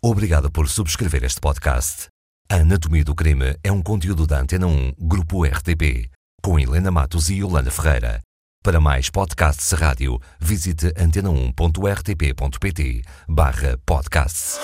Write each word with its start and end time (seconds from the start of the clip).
Obrigado 0.00 0.48
por 0.48 0.68
subscrever 0.68 1.24
este 1.24 1.40
podcast. 1.40 2.06
A 2.48 2.54
Anatomia 2.56 3.04
do 3.04 3.16
Crime 3.16 3.56
é 3.64 3.72
um 3.72 3.82
conteúdo 3.82 4.28
da 4.28 4.40
Antena 4.40 4.68
1, 4.68 4.92
Grupo 4.96 5.44
RTP, 5.44 6.08
com 6.40 6.56
Helena 6.56 6.92
Matos 6.92 7.28
e 7.28 7.40
Yolanda 7.40 7.72
Ferreira. 7.72 8.20
Para 8.62 8.80
mais 8.80 9.10
podcasts 9.10 9.72
rádio, 9.72 10.20
visite 10.40 10.92
antena1.rtp.pt 10.92 13.02
barra 13.28 13.76
podcasts. 13.84 14.60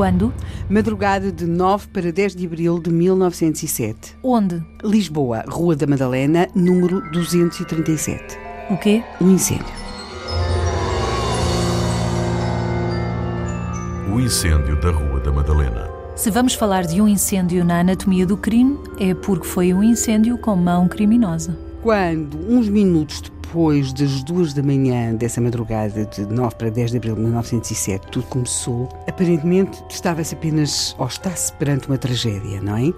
Quando? 0.00 0.32
Madrugada 0.66 1.30
de 1.30 1.44
9 1.44 1.88
para 1.88 2.10
10 2.10 2.34
de 2.34 2.46
abril 2.46 2.78
de 2.80 2.90
1907. 2.90 4.16
Onde? 4.22 4.64
Lisboa, 4.82 5.44
Rua 5.46 5.76
da 5.76 5.86
Madalena, 5.86 6.48
número 6.54 7.02
237. 7.10 8.38
O 8.70 8.78
quê? 8.78 9.04
Um 9.20 9.32
incêndio. 9.32 9.66
O 14.10 14.18
incêndio 14.18 14.80
da 14.80 14.90
Rua 14.90 15.20
da 15.20 15.30
Madalena. 15.30 15.90
Se 16.16 16.30
vamos 16.30 16.54
falar 16.54 16.84
de 16.84 17.02
um 17.02 17.06
incêndio 17.06 17.62
na 17.62 17.80
anatomia 17.80 18.24
do 18.24 18.38
crime, 18.38 18.78
é 18.98 19.12
porque 19.12 19.46
foi 19.46 19.74
um 19.74 19.82
incêndio 19.82 20.38
com 20.38 20.56
mão 20.56 20.88
criminosa. 20.88 21.58
Quando, 21.82 22.38
uns 22.48 22.70
minutos 22.70 23.20
depois 23.20 23.39
das 23.96 24.22
duas 24.22 24.52
da 24.54 24.62
manhã 24.62 25.12
dessa 25.12 25.40
madrugada 25.40 26.06
de 26.06 26.24
9 26.24 26.54
para 26.54 26.70
10 26.70 26.92
de 26.92 26.96
abril 26.98 27.16
de 27.16 27.20
1907, 27.22 28.06
tudo 28.06 28.26
começou, 28.26 28.88
aparentemente 29.08 29.82
estava-se 29.90 30.36
apenas, 30.36 30.94
ou 30.96 31.06
está-se 31.06 31.52
perante 31.54 31.88
uma 31.88 31.98
tragédia, 31.98 32.60
não 32.60 32.76
é? 32.76 32.92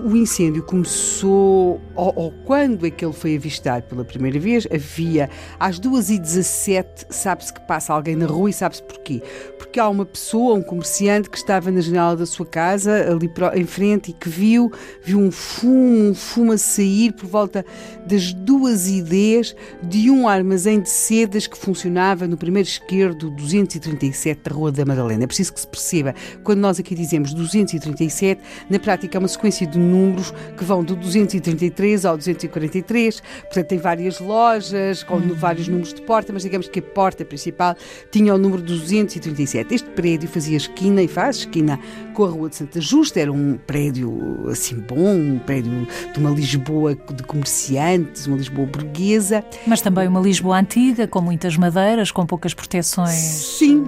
O 0.00 0.14
incêndio 0.14 0.62
começou, 0.62 1.80
ou, 1.96 2.12
ou 2.14 2.32
quando 2.44 2.86
é 2.86 2.90
que 2.90 3.04
ele 3.04 3.12
foi 3.12 3.34
avistado 3.34 3.82
pela 3.86 4.04
primeira 4.04 4.38
vez, 4.38 4.64
havia 4.72 5.28
às 5.58 5.80
2h17, 5.80 7.06
sabe-se 7.10 7.52
que 7.52 7.60
passa 7.62 7.92
alguém 7.92 8.14
na 8.14 8.26
rua 8.26 8.48
e 8.48 8.52
sabe-se 8.52 8.84
porquê. 8.84 9.20
Porque 9.58 9.80
há 9.80 9.88
uma 9.88 10.06
pessoa, 10.06 10.54
um 10.54 10.62
comerciante, 10.62 11.28
que 11.28 11.36
estava 11.36 11.68
na 11.72 11.80
janela 11.80 12.14
da 12.14 12.26
sua 12.26 12.46
casa, 12.46 13.10
ali 13.10 13.28
em 13.56 13.66
frente, 13.66 14.12
e 14.12 14.14
que 14.14 14.28
viu, 14.28 14.70
viu 15.02 15.18
um 15.18 15.32
fumo, 15.32 16.10
um 16.10 16.14
fumo 16.14 16.52
a 16.52 16.58
sair 16.58 17.12
por 17.12 17.26
volta 17.26 17.66
das 18.06 18.32
2h10 18.32 19.56
de 19.82 19.95
um 20.10 20.28
armazém 20.28 20.80
de 20.80 20.90
sedas 20.90 21.46
que 21.46 21.56
funcionava 21.56 22.26
no 22.26 22.36
primeiro 22.36 22.68
esquerdo 22.68 23.30
237 23.30 24.42
da 24.42 24.54
Rua 24.54 24.70
da 24.70 24.84
Madalena. 24.84 25.24
É 25.24 25.26
preciso 25.26 25.54
que 25.54 25.60
se 25.60 25.66
perceba, 25.66 26.14
quando 26.44 26.60
nós 26.60 26.78
aqui 26.78 26.94
dizemos 26.94 27.32
237, 27.32 28.40
na 28.68 28.78
prática 28.78 29.16
é 29.16 29.18
uma 29.18 29.28
sequência 29.28 29.66
de 29.66 29.78
números 29.78 30.32
que 30.56 30.64
vão 30.64 30.84
do 30.84 30.94
233 30.94 32.04
ao 32.04 32.16
243, 32.16 33.22
portanto 33.42 33.66
tem 33.66 33.78
várias 33.78 34.20
lojas 34.20 35.02
com 35.02 35.18
vários 35.34 35.68
números 35.68 35.94
de 35.94 36.02
porta, 36.02 36.32
mas 36.32 36.42
digamos 36.42 36.68
que 36.68 36.80
a 36.80 36.82
porta 36.82 37.24
principal 37.24 37.74
tinha 38.10 38.34
o 38.34 38.38
número 38.38 38.62
237. 38.62 39.74
Este 39.74 39.88
prédio 39.90 40.28
fazia 40.28 40.56
esquina 40.56 41.02
e 41.02 41.08
faz 41.08 41.36
esquina 41.36 41.80
com 42.16 42.24
a 42.24 42.28
Rua 42.28 42.48
de 42.48 42.56
Santa 42.56 42.80
Justa, 42.80 43.20
era 43.20 43.30
um 43.30 43.58
prédio 43.66 44.48
assim 44.48 44.74
bom, 44.74 45.14
um 45.14 45.38
prédio 45.38 45.86
de 46.14 46.18
uma 46.18 46.30
Lisboa 46.30 46.94
de 46.94 47.22
comerciantes, 47.22 48.26
uma 48.26 48.38
Lisboa 48.38 48.66
burguesa. 48.66 49.44
Mas 49.66 49.82
também 49.82 50.08
uma 50.08 50.20
Lisboa 50.20 50.58
antiga, 50.58 51.06
com 51.06 51.20
muitas 51.20 51.58
madeiras, 51.58 52.10
com 52.10 52.24
poucas 52.24 52.54
proteções 52.54 53.10
Sim, 53.10 53.84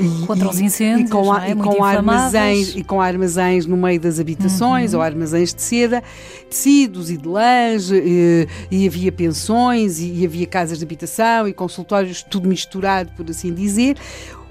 e, 0.00 0.24
contra 0.24 0.48
os 0.48 0.60
incêndios, 0.60 1.10
e 1.10 1.12
com, 1.12 1.24
não 1.24 1.36
é? 1.36 1.50
e 1.50 1.56
com 1.56 1.82
armazéns, 1.82 2.76
e 2.76 2.84
com 2.84 3.00
armazéns 3.00 3.66
no 3.66 3.76
meio 3.76 3.98
das 3.98 4.20
habitações, 4.20 4.94
ou 4.94 5.02
armazéns 5.02 5.52
de 5.52 5.60
seda, 5.60 6.00
tecidos 6.48 7.10
e 7.10 7.16
de 7.16 7.26
lãs, 7.26 7.90
e, 7.90 8.46
e 8.70 8.86
havia 8.86 9.10
pensões, 9.10 9.98
e, 9.98 10.20
e 10.20 10.24
havia 10.24 10.46
casas 10.46 10.78
de 10.78 10.84
habitação 10.84 11.48
e 11.48 11.52
consultórios, 11.52 12.22
tudo 12.22 12.48
misturado, 12.48 13.10
por 13.16 13.28
assim 13.28 13.52
dizer. 13.52 13.96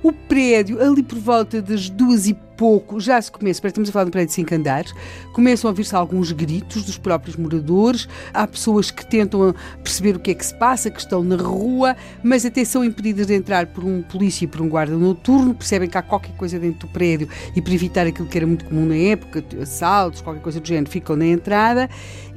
O 0.04 0.12
prédio, 0.12 0.82
ali 0.84 1.02
por 1.02 1.18
volta 1.18 1.62
das 1.62 1.90
duas 1.90 2.28
e 2.28 2.34
pouco, 2.34 3.00
já 3.00 3.22
se 3.22 3.32
começa, 3.32 3.66
estamos 3.66 3.88
a 3.88 3.92
falar 3.92 4.04
de 4.04 4.10
um 4.10 4.12
prédio 4.12 4.28
de 4.28 4.34
cinco 4.34 4.54
andares, 4.54 4.94
começam 5.32 5.70
a 5.70 5.72
ouvir-se 5.72 5.96
alguns 5.96 6.34
gritos 6.34 6.84
dos 6.84 6.98
próprios 6.98 7.38
moradores, 7.38 8.10
há 8.34 8.46
pessoas 8.46 8.92
que 8.92 9.06
tentam 9.06 9.56
perceber 9.82 10.18
o 10.18 10.20
que 10.20 10.32
é 10.32 10.34
que 10.34 10.46
se 10.46 10.54
passa, 10.56 10.92
que 10.92 11.00
estão 11.00 11.24
na 11.24 11.38
rua, 11.38 11.96
mas 12.22 12.46
até 12.46 12.66
são 12.66 12.84
impedidas 12.84 13.28
de 13.28 13.34
entrar 13.34 13.68
por 13.68 13.86
um 13.86 14.02
polícia 14.02 14.44
e 14.44 14.48
por 14.48 14.60
um 14.60 14.68
guarda 14.68 14.98
noturno, 14.98 15.56
percebem 15.56 15.88
que 15.88 15.98
há 15.98 16.02
qualquer 16.02 16.36
coisa 16.36 16.60
dentro 16.60 16.86
do 16.86 16.92
prédio 16.92 17.30
e 17.56 17.62
para 17.62 17.74
evitar 17.74 18.06
aquilo 18.06 18.28
que 18.28 18.38
era 18.38 18.46
muito 18.46 18.66
comum 18.66 18.86
na 18.86 18.98
época, 18.98 19.42
assaltos, 19.62 20.20
qualquer 20.20 20.42
coisa 20.42 20.60
do 20.60 20.68
género, 20.68 20.90
ficam 20.90 21.16
na 21.16 21.28
entrada. 21.28 21.90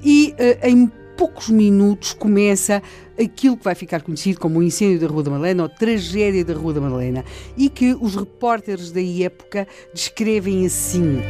E 0.05 0.37
eh, 0.39 0.71
em 0.71 0.89
poucos 1.17 1.49
minutos 1.49 2.13
começa 2.13 2.83
aquilo 3.19 3.57
que 3.57 3.65
vai 3.65 3.75
ficar 3.75 4.03
conhecido 4.03 4.41
como 4.41 4.59
o 4.59 4.63
incêndio 4.63 5.01
da 5.01 5.07
Rua 5.07 5.23
da 5.23 5.31
Madalena 5.31 5.63
ou 5.65 5.69
tragédia 5.69 6.45
da 6.45 6.55
Rua 6.55 6.75
da 6.75 6.81
Madalena 6.81 7.25
e 7.57 7.69
que 7.69 7.95
os 8.01 8.15
repórteres 8.15 8.91
da 8.91 9.03
época 9.03 9.67
descrevem 9.93 10.67
assim. 10.67 11.21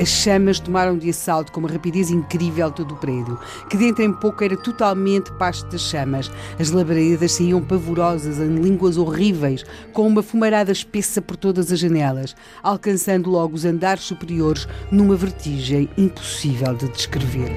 As 0.00 0.08
chamas 0.08 0.58
tomaram 0.58 0.96
de 0.96 1.10
assalto 1.10 1.52
com 1.52 1.60
uma 1.60 1.68
rapidez 1.68 2.08
incrível 2.08 2.70
todo 2.70 2.94
o 2.94 2.96
prédio, 2.96 3.38
que 3.68 3.76
dentro 3.76 4.02
em 4.02 4.10
pouco 4.10 4.42
era 4.42 4.56
totalmente 4.56 5.30
pasto 5.32 5.68
das 5.68 5.82
chamas. 5.82 6.30
As 6.58 6.70
labaredas 6.70 7.32
saíam 7.32 7.60
pavorosas 7.60 8.38
em 8.38 8.54
línguas 8.54 8.96
horríveis, 8.96 9.62
com 9.92 10.06
uma 10.06 10.22
fumarada 10.22 10.72
espessa 10.72 11.20
por 11.20 11.36
todas 11.36 11.70
as 11.70 11.78
janelas, 11.78 12.34
alcançando 12.62 13.28
logo 13.28 13.54
os 13.54 13.66
andares 13.66 14.04
superiores 14.04 14.66
numa 14.90 15.16
vertigem 15.16 15.86
impossível 15.98 16.74
de 16.74 16.88
descrever. 16.88 17.52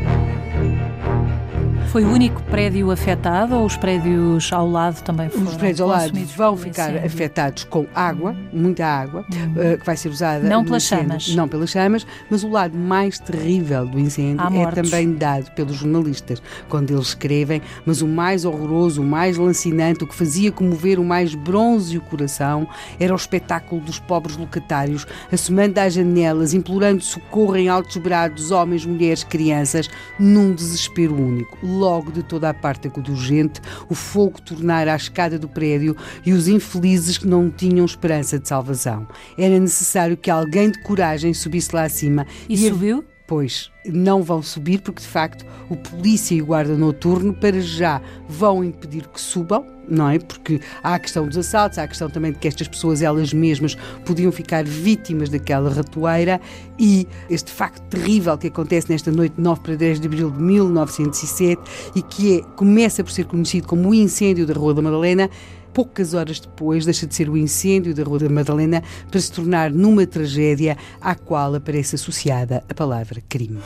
Foi 1.93 2.03
o 2.03 2.11
único 2.11 2.41
prédio 2.45 2.89
afetado 2.89 3.55
ou 3.55 3.67
os 3.67 3.77
prédios 3.77 4.51
ao 4.51 4.67
lado 4.67 4.99
também 5.03 5.29
foram 5.29 5.45
Os 5.45 5.55
prédios 5.55 5.79
ao 5.79 5.87
lado 5.89 6.11
vão 6.35 6.57
ficar 6.57 6.89
incêndio? 6.89 7.05
afetados 7.05 7.63
com 7.65 7.85
água, 7.93 8.35
muita 8.51 8.83
água, 8.83 9.23
eh, 9.55 9.77
que 9.77 9.85
vai 9.85 9.95
ser 9.95 10.09
usada. 10.09 10.49
Não 10.49 10.65
pelas 10.65 10.83
incêndio. 10.85 11.05
chamas. 11.05 11.35
Não 11.35 11.47
pelas 11.47 11.69
chamas, 11.69 12.07
mas 12.31 12.43
o 12.43 12.49
lado 12.49 12.75
mais 12.75 13.19
terrível 13.19 13.85
do 13.85 13.99
incêndio 13.99 14.43
é 14.43 14.71
também 14.71 15.13
dado 15.13 15.51
pelos 15.51 15.75
jornalistas, 15.75 16.41
quando 16.67 16.89
eles 16.89 17.09
escrevem, 17.09 17.61
mas 17.85 18.01
o 18.01 18.07
mais 18.07 18.43
horroroso, 18.43 18.99
o 18.99 19.05
mais 19.05 19.37
lancinante, 19.37 20.03
o 20.03 20.07
que 20.07 20.15
fazia 20.15 20.51
comover 20.51 20.99
o 20.99 21.05
mais 21.05 21.35
bronze 21.35 21.95
o 21.95 22.01
coração, 22.01 22.67
era 22.99 23.13
o 23.13 23.15
espetáculo 23.15 23.79
dos 23.79 23.99
pobres 23.99 24.35
locatários, 24.35 25.05
assomando 25.31 25.79
às 25.79 25.93
janelas, 25.93 26.55
implorando 26.55 27.03
socorro 27.03 27.55
em 27.55 27.69
altos 27.69 27.97
brados, 27.97 28.49
homens, 28.49 28.83
mulheres, 28.83 29.23
crianças, 29.23 29.87
num 30.17 30.55
desespero 30.55 31.13
único. 31.13 31.55
Logo 31.83 32.13
de 32.13 32.23
toda 32.23 32.49
a 32.49 32.53
parte 32.53 32.87
urgente, 33.11 33.59
o 33.89 33.93
fogo 33.93 34.41
tornara 34.41 34.93
a 34.93 34.95
escada 34.95 35.37
do 35.37 35.49
prédio 35.49 35.97
e 36.25 36.31
os 36.31 36.47
infelizes 36.47 37.17
que 37.17 37.27
não 37.27 37.49
tinham 37.49 37.85
esperança 37.85 38.39
de 38.39 38.47
salvação. 38.47 39.05
Era 39.37 39.59
necessário 39.59 40.15
que 40.15 40.31
alguém 40.31 40.71
de 40.71 40.81
coragem 40.81 41.33
subisse 41.33 41.75
lá 41.75 41.83
acima. 41.83 42.25
E 42.47 42.55
a- 42.55 42.69
subiu? 42.71 43.03
Pois, 43.25 43.71
não 43.85 44.21
vão 44.21 44.41
subir 44.41 44.81
porque 44.81 45.01
de 45.01 45.07
facto 45.07 45.45
o 45.69 45.77
polícia 45.77 46.35
e 46.35 46.41
o 46.41 46.45
guarda 46.45 46.75
noturno 46.75 47.33
para 47.33 47.61
já 47.61 48.01
vão 48.27 48.61
impedir 48.61 49.07
que 49.07 49.19
subam, 49.19 49.65
não 49.87 50.09
é? 50.09 50.19
Porque 50.19 50.59
há 50.83 50.95
a 50.95 50.99
questão 50.99 51.25
dos 51.25 51.37
assaltos, 51.37 51.77
há 51.77 51.83
a 51.83 51.87
questão 51.87 52.09
também 52.09 52.33
de 52.33 52.39
que 52.39 52.49
estas 52.49 52.67
pessoas 52.67 53.01
elas 53.01 53.31
mesmas 53.31 53.75
podiam 54.05 54.29
ficar 54.29 54.65
vítimas 54.65 55.29
daquela 55.29 55.73
ratoeira 55.73 56.41
e 56.77 57.07
este 57.29 57.49
facto 57.49 57.81
terrível 57.83 58.37
que 58.37 58.47
acontece 58.47 58.89
nesta 58.91 59.09
noite 59.09 59.35
de 59.37 59.41
9 59.41 59.61
para 59.61 59.75
10 59.77 60.01
de 60.01 60.07
abril 60.07 60.29
de 60.29 60.41
1907 60.41 61.61
e 61.95 62.01
que 62.01 62.39
é, 62.39 62.41
começa 62.57 63.05
por 63.05 63.11
ser 63.11 63.25
conhecido 63.25 63.67
como 63.67 63.89
o 63.89 63.93
incêndio 63.93 64.45
da 64.45 64.53
Rua 64.53 64.73
da 64.73 64.81
Madalena, 64.81 65.29
poucas 65.73 66.13
horas 66.13 66.39
depois 66.39 66.85
deixa 66.85 67.07
de 67.07 67.15
ser 67.15 67.29
o 67.29 67.37
incêndio 67.37 67.93
da 67.93 68.03
Rua 68.03 68.19
da 68.19 68.29
Madalena 68.29 68.83
para 69.09 69.19
se 69.19 69.31
tornar 69.31 69.71
numa 69.71 70.05
tragédia 70.05 70.77
à 71.01 71.15
qual 71.15 71.55
aparece 71.55 71.95
associada 71.95 72.63
a 72.69 72.73
palavra 72.73 73.21
crime. 73.27 73.59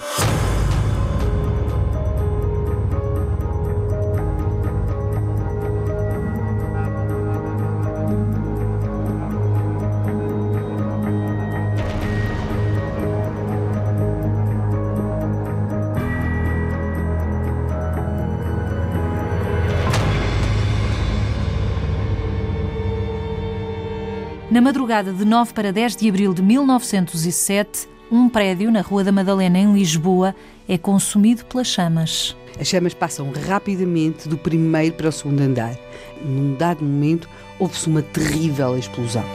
Na 24.50 24.62
madrugada 24.62 25.12
de 25.12 25.26
9 25.26 25.52
para 25.54 25.74
10 25.74 25.98
de 25.98 26.08
abril 26.08 26.34
de 26.34 26.42
1907, 26.42 27.90
um 28.10 28.30
prédio 28.30 28.72
na 28.72 28.80
Rua 28.80 29.04
da 29.04 29.12
Madalena, 29.12 29.60
em 29.60 29.74
Lisboa, 29.74 30.34
é 30.70 30.78
consumido 30.78 31.44
pelas 31.44 31.68
chamas. 31.68 32.34
As 32.58 32.66
chamas 32.66 32.94
passam 32.94 33.30
rapidamente 33.46 34.30
do 34.30 34.38
primeiro 34.38 34.96
para 34.96 35.10
o 35.10 35.12
segundo 35.12 35.42
andar. 35.42 35.76
Num 36.24 36.56
dado 36.56 36.82
momento, 36.82 37.28
houve-se 37.60 37.90
uma 37.90 38.02
terrível 38.02 38.78
explosão. 38.78 39.26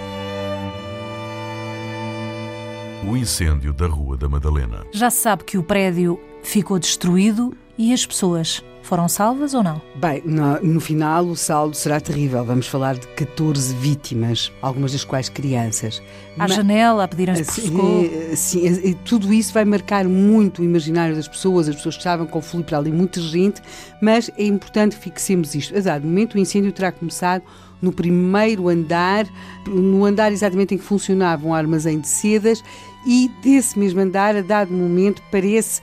O 3.07 3.15
incêndio 3.15 3.75
da 3.75 3.87
Rua 3.87 4.17
da 4.17 4.31
Madalena. 4.31 4.87
Já 4.93 5.11
se 5.11 5.21
sabe 5.21 5.45
que 5.45 5.59
o 5.59 5.63
prédio 5.63 6.19
ficou 6.43 6.79
destruído 6.79 7.55
e 7.77 7.93
as 7.93 8.05
pessoas 8.05 8.63
foram 8.83 9.09
salvas 9.09 9.55
ou 9.55 9.63
não? 9.63 9.81
Bem, 9.95 10.23
no, 10.25 10.61
no, 10.61 10.81
final 10.81 11.25
o 11.25 11.37
saldo 11.37 11.75
será 11.75 12.01
terrível. 12.01 12.45
Vamos 12.45 12.67
falar 12.67 12.97
de 12.97 13.07
14 13.09 13.75
vítimas, 13.77 14.53
algumas 14.61 14.93
das 14.93 15.05
quais 15.05 15.29
crianças. 15.29 16.03
À 16.37 16.49
Mas, 16.49 16.55
janela, 16.55 17.05
a 17.05 17.09
pedirem-se 17.09 17.45
socorro. 17.45 18.05
Sim, 18.35 18.95
tudo 19.05 19.33
isso 19.33 19.55
vai 19.55 19.65
marcar 19.65 20.05
muito 20.05 20.63
o 20.63 20.65
imaginário 20.65 21.15
das 21.15 21.29
pessoas. 21.29 21.69
As 21.69 21.77
pessoas 21.77 21.95
estavam 21.97 22.27
com 22.27 22.43
fluir 22.43 22.67
para 22.67 22.79
ali 22.79 22.91
muita 22.91 23.21
gente, 23.21 23.63
mas 24.01 24.31
é 24.37 24.45
importante 24.45 24.97
que 24.97 25.03
fixemos 25.05 25.55
isto. 25.55 25.77
A 25.77 25.81
dado 25.81 26.07
momento, 26.07 26.35
o 26.35 26.39
incêndio 26.39 26.73
terá 26.73 26.91
começado 26.91 27.43
no 27.81 27.93
primeiro 27.93 28.69
andar, 28.69 29.27
no 29.67 30.05
andar 30.05 30.33
exatamente 30.33 30.75
em 30.75 30.79
que 30.79 30.85
funcionava 30.85 31.47
um 31.47 31.55
armazém 31.55 31.99
de 31.99 32.07
sedas, 32.07 32.63
e 33.05 33.29
desse 33.43 33.77
mesmo 33.77 34.01
andar, 34.01 34.37
a 34.37 34.41
dado 34.41 34.73
momento, 34.73 35.21
parece 35.33 35.81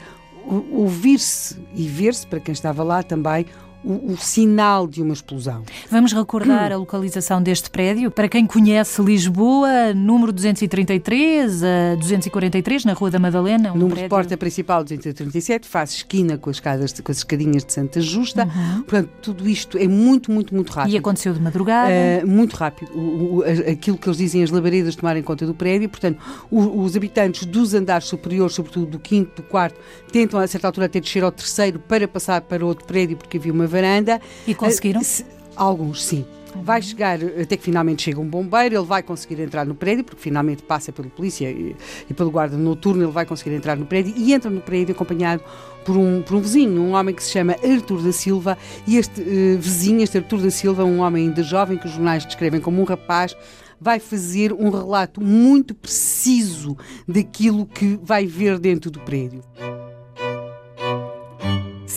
ouvir-se 0.72 1.58
e 1.76 1.88
ver-se, 1.88 2.26
para 2.26 2.40
quem 2.40 2.52
estava 2.52 2.84
lá 2.84 3.04
também, 3.04 3.46
o, 3.84 4.14
o, 4.14 4.18
sinal 4.18 4.88
de 4.88 5.02
uma 5.02 5.14
explosão. 5.14 5.64
Vamos 5.90 6.14
recordar 6.14 6.72
a 6.72 6.78
localização 6.78 7.42
deste 7.42 7.70
prédio. 7.70 8.12
Para 8.12 8.28
quem 8.28 8.46
conhece 8.46 9.02
Lisboa, 9.02 9.94
número 9.94 10.32
233 10.32 11.64
a 11.64 11.96
243, 11.96 12.86
na 12.86 12.94
Rua 12.94 13.10
da 13.10 13.20
Madalena. 13.20 13.72
Um 13.72 13.76
número 13.76 13.96
prédio... 13.96 14.04
de 14.04 14.10
porta 14.10 14.38
principal 14.38 14.84
237, 14.84 15.68
faz 15.68 15.92
esquina 15.92 16.38
com 16.38 16.50
as, 16.50 16.58
escadas, 16.58 17.00
com 17.00 17.12
as 17.12 17.20
escadinhas 17.20 17.64
de 17.64 17.74
Santa 17.74 18.02
Justa. 18.02 18.44
Uhum. 18.46 18.84
Portanto, 18.84 19.10
tudo 19.22 19.48
isto 19.48 19.78
é 19.78 19.88
muito, 19.88 20.32
muito, 20.32 20.54
muito 20.54 20.72
rápido. 20.72 20.94
E 20.94 20.98
aconteceu 20.98 21.34
de 21.34 21.40
madrugada? 21.40 21.90
Uh, 21.90 22.28
muito 22.28 22.56
rápido. 22.56 22.92
O, 22.94 23.38
o, 23.38 23.44
aquilo 23.44 23.98
que 23.98 24.08
eles 24.08 24.18
dizem, 24.18 24.44
as 24.44 24.50
labaredas 24.50 24.96
tomarem 24.96 25.24
conta 25.24 25.46
do 25.46 25.54
prédio. 25.54 25.88
Portanto, 25.90 26.20
o, 26.52 26.82
os 26.82 26.96
habitantes 26.96 27.46
dos 27.46 27.74
andares 27.74 28.08
superiores, 28.08 28.56
sobretudo 28.56 28.86
do 28.86 29.00
quinto, 29.00 29.42
do 29.42 29.48
quarto, 29.48 29.80
tentam 30.12 30.40
a 30.40 30.48
certa 30.48 30.68
altura 30.68 30.88
até 30.88 31.00
descer 31.00 31.24
ao 31.24 31.32
terceiro 31.32 31.80
para 31.80 32.08
passar 32.08 32.42
para 32.42 32.66
outro 32.66 32.86
prédio, 32.86 33.16
porque 33.16 33.38
havia 33.38 33.54
uma 33.54 33.69
varanda. 33.70 34.20
E 34.46 34.54
conseguiram? 34.54 35.02
Uh, 35.02 35.26
alguns, 35.56 36.04
sim. 36.04 36.26
Vai 36.64 36.82
chegar, 36.82 37.20
até 37.40 37.56
que 37.56 37.64
finalmente 37.64 38.02
chega 38.02 38.20
um 38.20 38.28
bombeiro, 38.28 38.76
ele 38.76 38.86
vai 38.86 39.04
conseguir 39.04 39.40
entrar 39.40 39.66
no 39.66 39.76
prédio, 39.76 40.04
porque 40.04 40.20
finalmente 40.20 40.64
passa 40.64 40.92
pela 40.92 41.08
polícia 41.08 41.50
e, 41.50 41.76
e, 42.10 42.14
pelo 42.14 42.32
guarda 42.32 42.58
noturno, 42.58 43.04
ele 43.04 43.12
vai 43.12 43.26
conseguir 43.26 43.56
entrar 43.56 43.78
no 43.78 43.86
prédio 43.86 44.14
e 44.18 44.34
entra 44.34 44.50
no 44.50 44.60
prédio 44.60 44.94
acompanhado 44.94 45.44
por 45.86 45.96
um, 45.96 46.22
por 46.24 46.36
um 46.36 46.42
vizinho, 46.42 46.82
um 46.82 46.94
homem 46.94 47.14
que 47.14 47.24
se 47.24 47.32
chama 47.32 47.56
Artur 47.64 48.02
da 48.02 48.12
Silva. 48.12 48.58
E 48.88 48.98
este 48.98 49.22
uh, 49.22 49.60
vizinho, 49.60 50.02
este 50.02 50.18
Artur 50.18 50.42
da 50.42 50.50
Silva, 50.50 50.84
um 50.84 51.00
homem 51.00 51.28
ainda 51.28 51.44
jovem, 51.44 51.78
que 51.78 51.86
os 51.86 51.94
jornais 51.94 52.26
descrevem 52.26 52.60
como 52.60 52.82
um 52.82 52.84
rapaz, 52.84 53.36
vai 53.80 54.00
fazer 54.00 54.52
um 54.52 54.70
relato 54.70 55.22
muito 55.22 55.74
preciso 55.74 56.76
daquilo 57.08 57.66
que 57.66 58.00
vai 58.02 58.26
ver 58.26 58.60
dentro 58.60 58.92
do 58.92 59.00
prédio. 59.00 59.42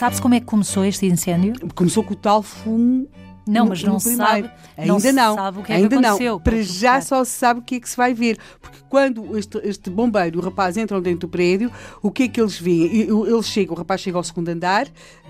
Sabe-se 0.03 0.21
como 0.21 0.35
é 0.35 0.41
que 0.41 0.47
começou 0.47 0.85
este 0.85 1.07
incêndio? 1.07 1.53
Começou 1.77 2.03
com 2.03 2.13
o 2.13 2.17
tal 2.17 2.43
fumo 2.43 3.07
não, 3.47 3.67
mas 3.67 3.83
não 3.83 3.99
sabe. 3.99 4.51
Ainda 4.77 5.13
não. 5.13 5.35
Sabe 5.35 5.59
o 5.59 5.63
que 5.63 5.73
é 5.73 5.77
ainda 5.77 5.89
que 5.89 5.95
aconteceu. 5.95 6.33
Não. 6.35 6.41
Para 6.41 6.63
já 6.63 7.01
só 7.01 7.25
se 7.25 7.33
sabe 7.33 7.61
o 7.61 7.63
que 7.63 7.77
é 7.77 7.81
que 7.81 7.89
se 7.89 7.97
vai 7.97 8.15
ver. 8.15 8.39
Porque 8.61 8.79
quando 8.89 9.37
este, 9.37 9.59
este 9.65 9.91
bombeiro 9.91 10.37
e 10.37 10.39
o 10.39 10.43
rapaz 10.43 10.77
entram 10.77 11.01
dentro 11.01 11.21
do 11.21 11.29
prédio, 11.29 11.71
o 12.03 12.11
que 12.11 12.25
é 12.25 12.29
que 12.29 12.41
eles 12.41 12.59
veem? 12.59 13.09
Eles 13.09 13.47
chegam, 13.47 13.75
o 13.75 13.79
rapaz 13.79 14.01
chega 14.01 14.17
ao 14.17 14.25
segundo 14.25 14.49
andar, 14.49 14.87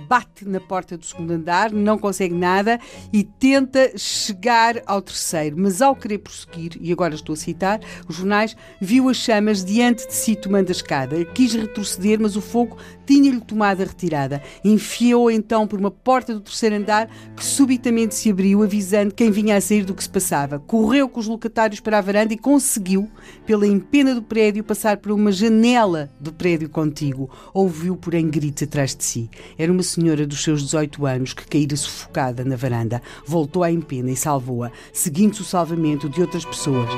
bate 0.09 0.45
na 0.45 0.61
porta 0.61 0.97
do 0.97 1.07
segundo 1.07 1.31
andar, 1.31 1.73
não 1.73 1.99
consegue 1.99 2.35
nada 2.35 2.79
e 3.13 3.25
tenta 3.25 3.97
chegar 3.97 4.83
ao 4.87 5.01
terceiro. 5.01 5.57
Mas 5.59 5.81
ao 5.81 5.97
querer 5.97 6.19
prosseguir, 6.19 6.77
e 6.81 6.93
agora 6.93 7.15
estou 7.15 7.33
a 7.33 7.37
citar, 7.37 7.81
os 8.09 8.17
jornais, 8.17 8.57
viu 8.81 9.09
as 9.09 9.17
chamas 9.17 9.65
diante 9.65 10.07
de 10.07 10.15
si 10.15 10.37
tomando 10.37 10.69
a 10.69 10.73
escada. 10.73 11.25
Quis 11.27 11.55
retroceder, 11.55 12.21
mas 12.21 12.37
o 12.37 12.41
fogo 12.41 12.77
tinha-lhe 13.07 13.41
tomado 13.41 13.83
a 13.83 13.85
retirada. 13.85 14.43
Enfiou 14.65 15.31
então 15.31 15.67
por 15.67 15.79
uma 15.79 15.91
porta 15.91 16.35
do 16.35 16.41
terceiro 16.41 16.77
andar 16.77 17.09
que 17.37 17.45
subitamente 17.45 18.02
se 18.11 18.31
abriu, 18.31 18.63
avisando 18.63 19.15
quem 19.15 19.31
vinha 19.31 19.57
a 19.57 19.61
sair 19.61 19.85
do 19.85 19.95
que 19.95 20.03
se 20.03 20.09
passava. 20.11 20.59
Correu 20.59 21.09
com 21.09 21.21
os 21.21 21.27
locatários 21.27 21.81
para 21.81 21.99
a 21.99 22.01
varanda 22.01 22.35
e 22.35 22.39
conseguiu, 22.39 23.11
pela 23.47 23.67
empena 23.67 24.15
do 24.15 24.23
prédio, 24.23 24.65
passar 24.65 24.97
por 24.97 25.13
uma 25.13 25.31
janela 25.31 26.11
do 26.19 26.33
prédio 26.33 26.69
contíguo. 26.69 27.31
Ouviu, 27.53 27.97
porém, 27.97 28.29
gritos 28.29 28.63
atrás 28.63 28.95
de 28.95 29.05
si. 29.05 29.31
Era 29.59 29.71
uma 29.71 29.83
senhora 29.83 30.27
dos 30.27 30.43
seus 30.43 30.63
18 30.63 31.07
anos 31.07 31.33
que 31.33 31.47
caíra 31.47 31.77
sufocada 31.77 32.45
na 32.45 32.57
varanda. 32.57 33.03
Voltou 33.27 33.63
à 33.63 33.71
empena 33.71 34.11
e 34.11 34.17
salvou-a, 34.17 34.71
seguindo-se 34.93 35.43
o 35.43 35.45
salvamento 35.45 36.09
de 36.09 36.21
outras 36.21 36.45
pessoas. 36.45 36.89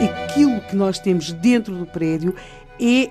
Aquilo 0.00 0.60
que 0.62 0.76
nós 0.76 0.98
temos 0.98 1.32
dentro 1.32 1.74
do 1.74 1.86
prédio 1.86 2.34
é 2.80 3.10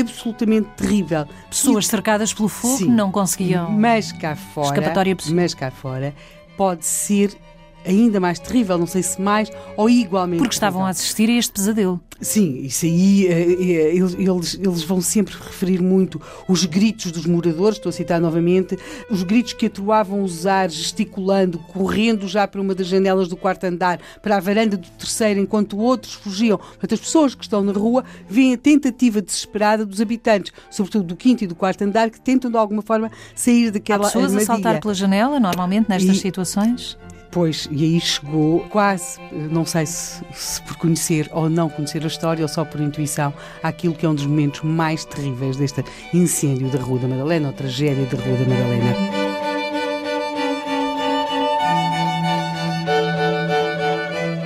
absolutamente 0.00 0.68
terrível. 0.76 1.26
Pessoas 1.48 1.86
cercadas 1.86 2.32
pelo 2.32 2.48
fogo 2.48 2.78
Sim, 2.78 2.88
não 2.88 3.10
conseguiam. 3.10 3.70
Mas 3.70 4.12
cá 4.12 4.34
fora, 4.36 4.78
escapatória 4.78 5.14
possível. 5.14 5.36
Mas 5.42 5.54
cá 5.54 5.70
fora 5.70 6.14
pode 6.56 6.84
ser 6.86 7.36
ainda 7.84 8.20
mais 8.20 8.38
terrível, 8.38 8.78
não 8.78 8.86
sei 8.86 9.02
se 9.02 9.20
mais 9.20 9.50
ou 9.76 9.88
igualmente. 9.88 10.40
Porque 10.40 10.54
estavam 10.54 10.80
terrível. 10.80 10.86
a 10.86 10.90
assistir 10.90 11.28
a 11.30 11.32
este 11.32 11.52
pesadelo. 11.52 12.00
Sim, 12.20 12.60
isso 12.62 12.86
aí, 12.86 13.26
eh, 13.26 13.32
eh, 13.32 13.96
eles, 13.96 14.54
eles 14.54 14.82
vão 14.84 15.00
sempre 15.00 15.34
referir 15.34 15.82
muito 15.82 16.20
os 16.48 16.64
gritos 16.64 17.10
dos 17.10 17.26
moradores, 17.26 17.76
estou 17.76 17.90
a 17.90 17.92
citar 17.92 18.20
novamente, 18.20 18.78
os 19.10 19.22
gritos 19.24 19.52
que 19.52 19.66
atroavam 19.66 20.22
os 20.22 20.46
ares, 20.46 20.74
gesticulando, 20.74 21.58
correndo 21.58 22.28
já 22.28 22.46
para 22.46 22.60
uma 22.60 22.74
das 22.74 22.86
janelas 22.86 23.28
do 23.28 23.36
quarto 23.36 23.64
andar, 23.64 24.00
para 24.22 24.36
a 24.36 24.40
varanda 24.40 24.76
do 24.76 24.88
terceiro, 24.90 25.40
enquanto 25.40 25.76
outros 25.76 26.14
fugiam. 26.14 26.56
Portanto, 26.56 26.94
as 26.94 27.00
pessoas 27.00 27.34
que 27.34 27.42
estão 27.42 27.62
na 27.62 27.72
rua 27.72 28.04
veem 28.28 28.54
a 28.54 28.58
tentativa 28.58 29.20
desesperada 29.20 29.84
dos 29.84 30.00
habitantes, 30.00 30.52
sobretudo 30.70 31.04
do 31.04 31.16
quinto 31.16 31.44
e 31.44 31.46
do 31.46 31.54
quarto 31.54 31.82
andar, 31.82 32.10
que 32.10 32.20
tentam 32.20 32.50
de 32.50 32.56
alguma 32.56 32.80
forma 32.80 33.10
sair 33.34 33.70
daquela 33.70 34.04
Há 34.04 34.06
pessoas 34.06 34.26
armadilha. 34.26 34.52
a 34.52 34.54
saltar 34.54 34.80
pela 34.80 34.94
janela, 34.94 35.40
normalmente, 35.40 35.88
nestas 35.88 36.16
e, 36.16 36.20
situações? 36.20 36.96
Pois, 37.34 37.68
e 37.68 37.82
aí 37.82 38.00
chegou 38.00 38.60
quase, 38.70 39.18
não 39.32 39.66
sei 39.66 39.84
se, 39.86 40.22
se, 40.32 40.62
por 40.62 40.76
conhecer 40.76 41.28
ou 41.32 41.50
não 41.50 41.68
conhecer 41.68 42.04
a 42.04 42.06
história 42.06 42.44
ou 42.44 42.48
só 42.48 42.64
por 42.64 42.80
intuição, 42.80 43.34
àquilo 43.60 43.92
que 43.92 44.06
é 44.06 44.08
um 44.08 44.14
dos 44.14 44.24
momentos 44.24 44.62
mais 44.62 45.04
terríveis 45.04 45.56
deste 45.56 45.82
incêndio 46.12 46.68
da 46.68 46.78
Rua 46.78 47.00
da 47.00 47.08
Madalena, 47.08 47.48
ou 47.48 47.52
tragédia 47.52 48.06
da 48.06 48.22
Rua 48.22 48.36
da 48.36 48.44
Madalena. 48.44 48.94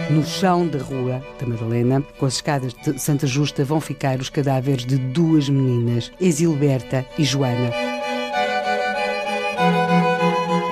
No 0.08 0.24
chão 0.24 0.66
da 0.66 0.78
Rua 0.78 1.22
da 1.38 1.46
Madalena, 1.46 2.02
com 2.16 2.24
as 2.24 2.36
escadas 2.36 2.72
de 2.72 2.98
Santa 2.98 3.26
Justa, 3.26 3.66
vão 3.66 3.82
ficar 3.82 4.18
os 4.18 4.30
cadáveres 4.30 4.86
de 4.86 4.96
duas 4.96 5.46
meninas, 5.50 6.10
Exilberta 6.18 7.04
e 7.18 7.24
Joana. 7.24 7.97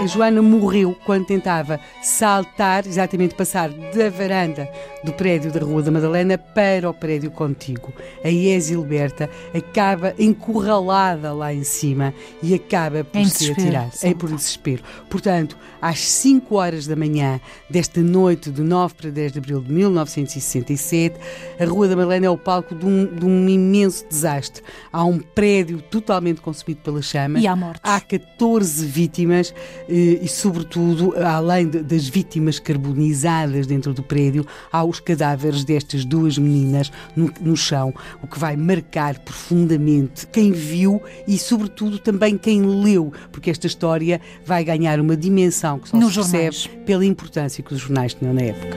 Joana 0.06 0.42
morreu 0.42 0.96
quando 1.04 1.26
tentava 1.26 1.80
saltar, 2.02 2.86
exatamente 2.86 3.34
passar 3.34 3.70
da 3.70 4.10
varanda 4.10 4.68
do 5.04 5.12
prédio 5.12 5.52
da 5.52 5.60
Rua 5.60 5.82
da 5.82 5.90
Madalena 5.90 6.36
para 6.36 6.88
o 6.88 6.94
prédio 6.94 7.30
contíguo. 7.30 7.92
A 8.24 8.28
Exilberta 8.28 9.30
acaba 9.54 10.14
encurralada 10.18 11.32
lá 11.32 11.52
em 11.52 11.64
cima 11.64 12.12
e 12.42 12.54
acaba 12.54 13.04
por 13.04 13.20
em 13.20 13.26
se 13.26 13.52
atirar. 13.52 13.90
É 14.02 14.14
por 14.14 14.30
desespero. 14.30 14.82
Portanto, 15.08 15.56
às 15.80 16.00
5 16.00 16.54
horas 16.56 16.86
da 16.86 16.96
manhã 16.96 17.40
desta 17.70 18.00
noite 18.00 18.50
de 18.50 18.62
9 18.62 18.94
para 18.94 19.10
10 19.10 19.32
de 19.32 19.38
abril 19.38 19.60
de 19.60 19.72
1967, 19.72 21.16
a 21.58 21.64
Rua 21.64 21.88
da 21.88 21.96
Madalena 21.96 22.26
é 22.26 22.30
o 22.30 22.38
palco 22.38 22.74
de 22.74 22.84
um, 22.84 23.06
de 23.06 23.24
um 23.24 23.48
imenso 23.48 24.04
desastre. 24.08 24.62
Há 24.92 25.04
um 25.04 25.18
prédio 25.18 25.80
totalmente 25.80 26.40
consumido 26.40 26.80
pelas 26.82 27.04
chamas. 27.04 27.42
E 27.42 27.46
há 27.46 27.54
mortes. 27.54 27.80
Há 27.84 28.00
14 28.00 28.84
vítimas 28.86 29.54
e, 29.96 30.20
e 30.22 30.28
sobretudo, 30.28 31.14
além 31.16 31.66
de, 31.70 31.82
das 31.82 32.06
vítimas 32.06 32.58
carbonizadas 32.58 33.66
dentro 33.66 33.94
do 33.94 34.02
prédio, 34.02 34.46
há 34.70 34.84
os 34.84 35.00
cadáveres 35.00 35.64
destas 35.64 36.04
duas 36.04 36.36
meninas 36.36 36.92
no, 37.16 37.32
no 37.40 37.56
chão, 37.56 37.94
o 38.22 38.26
que 38.26 38.38
vai 38.38 38.58
marcar 38.58 39.18
profundamente 39.20 40.26
quem 40.26 40.52
viu 40.52 41.02
e, 41.26 41.38
sobretudo, 41.38 41.98
também 41.98 42.36
quem 42.36 42.60
leu, 42.60 43.10
porque 43.32 43.48
esta 43.48 43.66
história 43.66 44.20
vai 44.44 44.62
ganhar 44.62 45.00
uma 45.00 45.16
dimensão 45.16 45.78
que 45.78 45.88
só 45.88 45.96
Nos 45.96 46.12
se 46.12 46.20
percebe 46.20 46.52
jornais. 46.52 46.84
pela 46.84 47.06
importância 47.06 47.64
que 47.64 47.72
os 47.72 47.80
jornais 47.80 48.12
tinham 48.12 48.34
na 48.34 48.42
época. 48.42 48.76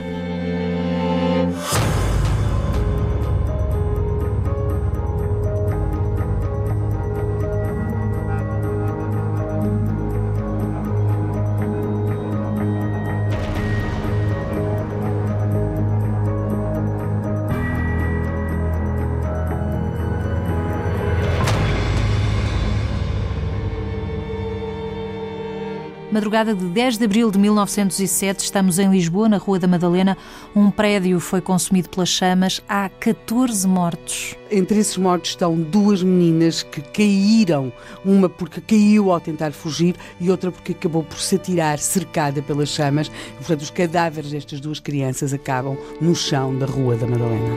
Madrugada 26.20 26.54
de 26.54 26.66
10 26.66 26.98
de 26.98 27.04
abril 27.06 27.30
de 27.30 27.38
1907, 27.38 28.44
estamos 28.44 28.78
em 28.78 28.90
Lisboa, 28.90 29.26
na 29.26 29.38
Rua 29.38 29.58
da 29.58 29.66
Madalena. 29.66 30.18
Um 30.54 30.70
prédio 30.70 31.18
foi 31.18 31.40
consumido 31.40 31.88
pelas 31.88 32.10
chamas. 32.10 32.60
Há 32.68 32.90
14 32.90 33.66
mortos. 33.66 34.36
Entre 34.50 34.78
esses 34.78 34.98
mortos 34.98 35.30
estão 35.30 35.56
duas 35.56 36.02
meninas 36.02 36.62
que 36.62 36.82
caíram, 36.82 37.72
uma 38.04 38.28
porque 38.28 38.60
caiu 38.60 39.10
ao 39.10 39.18
tentar 39.18 39.52
fugir 39.52 39.96
e 40.20 40.30
outra 40.30 40.52
porque 40.52 40.72
acabou 40.72 41.02
por 41.02 41.18
se 41.18 41.36
atirar 41.36 41.78
cercada 41.78 42.42
pelas 42.42 42.68
chamas. 42.68 43.06
E, 43.06 43.36
portanto, 43.38 43.62
os 43.62 43.70
cadáveres 43.70 44.30
destas 44.30 44.60
duas 44.60 44.78
crianças 44.78 45.32
acabam 45.32 45.78
no 46.02 46.14
chão 46.14 46.54
da 46.54 46.66
Rua 46.66 46.96
da 46.96 47.06
Madalena. 47.06 47.56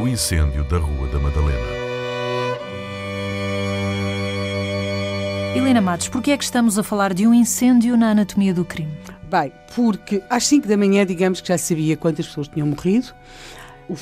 O 0.00 0.08
incêndio 0.08 0.64
da 0.64 0.78
Rua 0.78 1.08
da 1.08 1.18
Madalena. 1.18 1.81
Helena 5.54 5.82
Matos, 5.82 6.08
por 6.08 6.22
que 6.22 6.30
é 6.30 6.38
que 6.38 6.44
estamos 6.44 6.78
a 6.78 6.82
falar 6.82 7.12
de 7.12 7.26
um 7.26 7.34
incêndio 7.34 7.94
na 7.94 8.12
anatomia 8.12 8.54
do 8.54 8.64
crime? 8.64 8.90
Bem, 9.30 9.52
porque 9.74 10.22
às 10.30 10.46
5 10.46 10.66
da 10.66 10.78
manhã, 10.78 11.04
digamos 11.04 11.42
que 11.42 11.48
já 11.48 11.58
sabia 11.58 11.94
quantas 11.94 12.26
pessoas 12.26 12.48
tinham 12.48 12.66
morrido, 12.66 13.12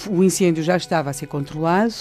o, 0.09 0.23
incêndio 0.23 0.63
já 0.63 0.77
estava 0.77 1.11
a 1.11 1.13
ser 1.13 1.27
controlado, 1.27 1.93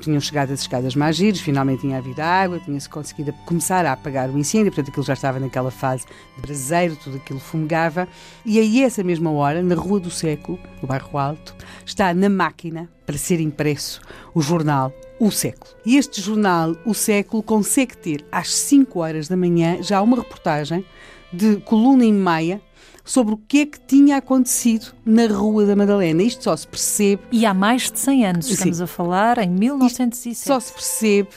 tinham 0.00 0.20
chegado 0.20 0.52
as 0.52 0.60
escadas 0.60 0.94
mais 0.94 1.16
giras, 1.16 1.40
finalmente 1.40 1.80
tinha 1.80 1.96
havido 1.96 2.20
água, 2.20 2.58
tinha-se 2.58 2.90
conseguido 2.90 3.32
começar 3.46 3.86
a 3.86 3.92
apagar 3.92 4.28
o 4.28 4.36
incêndio, 4.36 4.70
portanto 4.70 4.90
aquilo 4.90 5.06
já 5.06 5.14
estava 5.14 5.40
naquela 5.40 5.70
fase 5.70 6.04
de 6.36 6.42
braseiro, 6.42 6.94
tudo 6.96 7.16
aquilo 7.16 7.40
fumegava. 7.40 8.06
E 8.44 8.58
aí, 8.58 8.84
essa 8.84 9.02
mesma 9.02 9.30
hora, 9.30 9.62
na 9.62 9.76
Rua 9.76 10.00
do 10.00 10.10
Século, 10.10 10.58
no 10.82 10.88
bairro 10.88 11.16
Alto, 11.16 11.54
está 11.86 12.12
na 12.12 12.28
máquina 12.28 12.86
para 13.06 13.16
ser 13.16 13.40
impresso 13.40 14.02
o 14.34 14.42
jornal 14.42 14.92
o 15.20 15.30
Século. 15.30 15.70
E 15.84 15.98
este 15.98 16.20
jornal, 16.20 16.74
O 16.84 16.94
Século, 16.94 17.42
consegue 17.42 17.96
ter 17.96 18.24
às 18.32 18.52
5 18.52 18.98
horas 18.98 19.28
da 19.28 19.36
manhã 19.36 19.82
já 19.82 20.00
uma 20.00 20.16
reportagem 20.16 20.84
de 21.30 21.56
coluna 21.58 22.04
em 22.04 22.12
meia 22.12 22.60
sobre 23.04 23.34
o 23.34 23.36
que 23.36 23.60
é 23.60 23.66
que 23.66 23.78
tinha 23.80 24.16
acontecido 24.16 24.94
na 25.04 25.26
Rua 25.26 25.66
da 25.66 25.76
Madalena. 25.76 26.22
Isto 26.22 26.44
só 26.44 26.56
se 26.56 26.66
percebe. 26.66 27.22
E 27.30 27.44
há 27.44 27.52
mais 27.52 27.90
de 27.90 27.98
100 27.98 28.26
anos, 28.26 28.50
estamos 28.50 28.78
Sim. 28.78 28.82
a 28.82 28.86
falar 28.86 29.38
em 29.38 29.50
1907. 29.50 30.32
Isto 30.32 30.46
só 30.46 30.58
se 30.58 30.72
percebe 30.72 31.28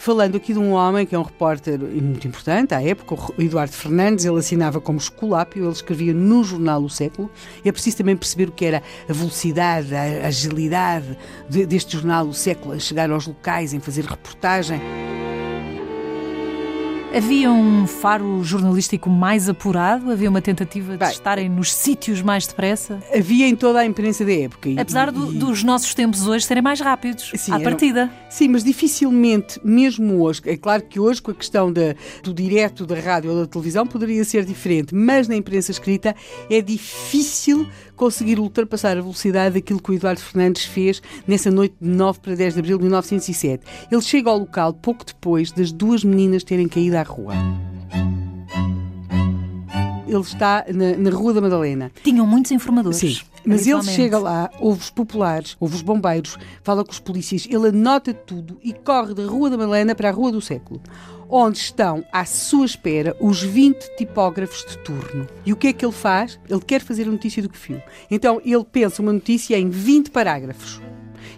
falando 0.00 0.34
aqui 0.34 0.54
de 0.54 0.58
um 0.58 0.72
homem 0.72 1.04
que 1.04 1.14
é 1.14 1.18
um 1.18 1.22
repórter 1.22 1.78
muito 1.78 2.26
importante 2.26 2.72
à 2.72 2.82
época, 2.82 3.14
o 3.36 3.42
Eduardo 3.42 3.74
Fernandes, 3.74 4.24
ele 4.24 4.38
assinava 4.38 4.80
como 4.80 4.98
Esculápio, 4.98 5.62
ele 5.62 5.72
escrevia 5.72 6.14
no 6.14 6.42
jornal 6.42 6.82
O 6.82 6.88
Século. 6.88 7.30
É 7.62 7.70
preciso 7.70 7.98
também 7.98 8.16
perceber 8.16 8.48
o 8.48 8.52
que 8.52 8.64
era 8.64 8.82
a 9.06 9.12
velocidade, 9.12 9.94
a 9.94 10.26
agilidade 10.26 11.18
deste 11.68 11.92
jornal 11.92 12.26
O 12.26 12.32
Século, 12.32 12.74
em 12.74 12.80
chegar 12.80 13.10
aos 13.10 13.26
locais, 13.26 13.74
em 13.74 13.80
fazer 13.80 14.06
reportagem. 14.06 14.80
Havia 17.12 17.50
um 17.50 17.88
faro 17.88 18.44
jornalístico 18.44 19.10
mais 19.10 19.48
apurado? 19.48 20.12
Havia 20.12 20.30
uma 20.30 20.40
tentativa 20.40 20.92
de 20.92 20.98
Bem, 20.98 21.10
estarem 21.10 21.48
nos 21.48 21.74
sítios 21.74 22.22
mais 22.22 22.46
depressa? 22.46 23.02
Havia 23.12 23.48
em 23.48 23.56
toda 23.56 23.80
a 23.80 23.84
imprensa 23.84 24.24
da 24.24 24.32
época. 24.32 24.70
Apesar 24.78 25.08
e, 25.08 25.10
do, 25.10 25.26
dos 25.32 25.64
nossos 25.64 25.92
tempos 25.92 26.28
hoje 26.28 26.44
serem 26.44 26.62
mais 26.62 26.80
rápidos, 26.80 27.32
sim, 27.34 27.52
à 27.52 27.58
partida. 27.58 28.08
sim, 28.28 28.46
mas 28.46 28.62
dificilmente, 28.62 29.60
mesmo 29.64 30.22
hoje, 30.22 30.40
é 30.46 30.56
claro 30.56 30.84
que 30.84 31.00
hoje 31.00 31.20
com 31.20 31.32
a 31.32 31.34
questão 31.34 31.72
da, 31.72 31.96
do 32.22 32.32
direto 32.32 32.86
da 32.86 32.94
rádio 32.94 33.32
ou 33.32 33.40
da 33.40 33.46
televisão 33.46 33.84
poderia 33.84 34.24
ser 34.24 34.44
diferente, 34.44 34.94
mas 34.94 35.26
na 35.26 35.34
imprensa 35.34 35.72
escrita 35.72 36.14
é 36.48 36.62
difícil 36.62 37.66
conseguir 38.00 38.40
ultrapassar 38.40 38.96
a 38.96 39.02
velocidade 39.02 39.56
daquilo 39.56 39.78
que 39.78 39.90
o 39.90 39.94
Eduardo 39.94 40.22
Fernandes 40.22 40.64
fez 40.64 41.02
nessa 41.28 41.50
noite 41.50 41.74
de 41.78 41.86
9 41.86 42.18
para 42.20 42.34
10 42.34 42.54
de 42.54 42.60
abril 42.60 42.78
de 42.78 42.84
1907. 42.84 43.62
Ele 43.92 44.00
chega 44.00 44.30
ao 44.30 44.38
local 44.38 44.72
pouco 44.72 45.04
depois 45.04 45.52
das 45.52 45.70
duas 45.70 46.02
meninas 46.02 46.42
terem 46.42 46.66
caído 46.66 46.96
à 46.96 47.02
rua. 47.02 47.34
Ele 50.08 50.20
está 50.20 50.64
na, 50.72 50.96
na 50.96 51.10
Rua 51.10 51.34
da 51.34 51.42
Madalena. 51.42 51.92
Tinham 52.02 52.26
muitos 52.26 52.50
informadores. 52.52 52.98
Sim. 52.98 53.18
Mas 53.44 53.66
ele 53.66 53.82
chega 53.82 54.18
lá, 54.18 54.50
ouve 54.58 54.80
os 54.80 54.90
populares, 54.90 55.54
ouve 55.60 55.74
os 55.74 55.82
bombeiros, 55.82 56.38
fala 56.62 56.82
com 56.82 56.92
os 56.92 57.00
polícias, 57.00 57.46
ele 57.50 57.68
anota 57.68 58.12
tudo 58.14 58.58
e 58.62 58.72
corre 58.72 59.14
da 59.14 59.26
Rua 59.26 59.50
da 59.50 59.58
Madalena 59.58 59.94
para 59.94 60.08
a 60.08 60.12
Rua 60.12 60.32
do 60.32 60.40
Século, 60.40 60.80
onde 61.30 61.58
estão 61.58 62.04
à 62.12 62.24
sua 62.24 62.66
espera 62.66 63.16
os 63.20 63.42
20 63.42 63.96
tipógrafos 63.96 64.64
de 64.66 64.78
turno. 64.78 65.26
E 65.46 65.52
o 65.52 65.56
que 65.56 65.68
é 65.68 65.72
que 65.72 65.84
ele 65.84 65.92
faz? 65.92 66.38
Ele 66.48 66.60
quer 66.60 66.80
fazer 66.80 67.04
a 67.04 67.10
notícia 67.10 67.42
do 67.42 67.48
que 67.48 67.58
viu. 67.58 67.80
Então 68.10 68.40
ele 68.44 68.64
pensa 68.64 69.00
uma 69.02 69.12
notícia 69.12 69.56
em 69.56 69.70
20 69.70 70.10
parágrafos 70.10 70.80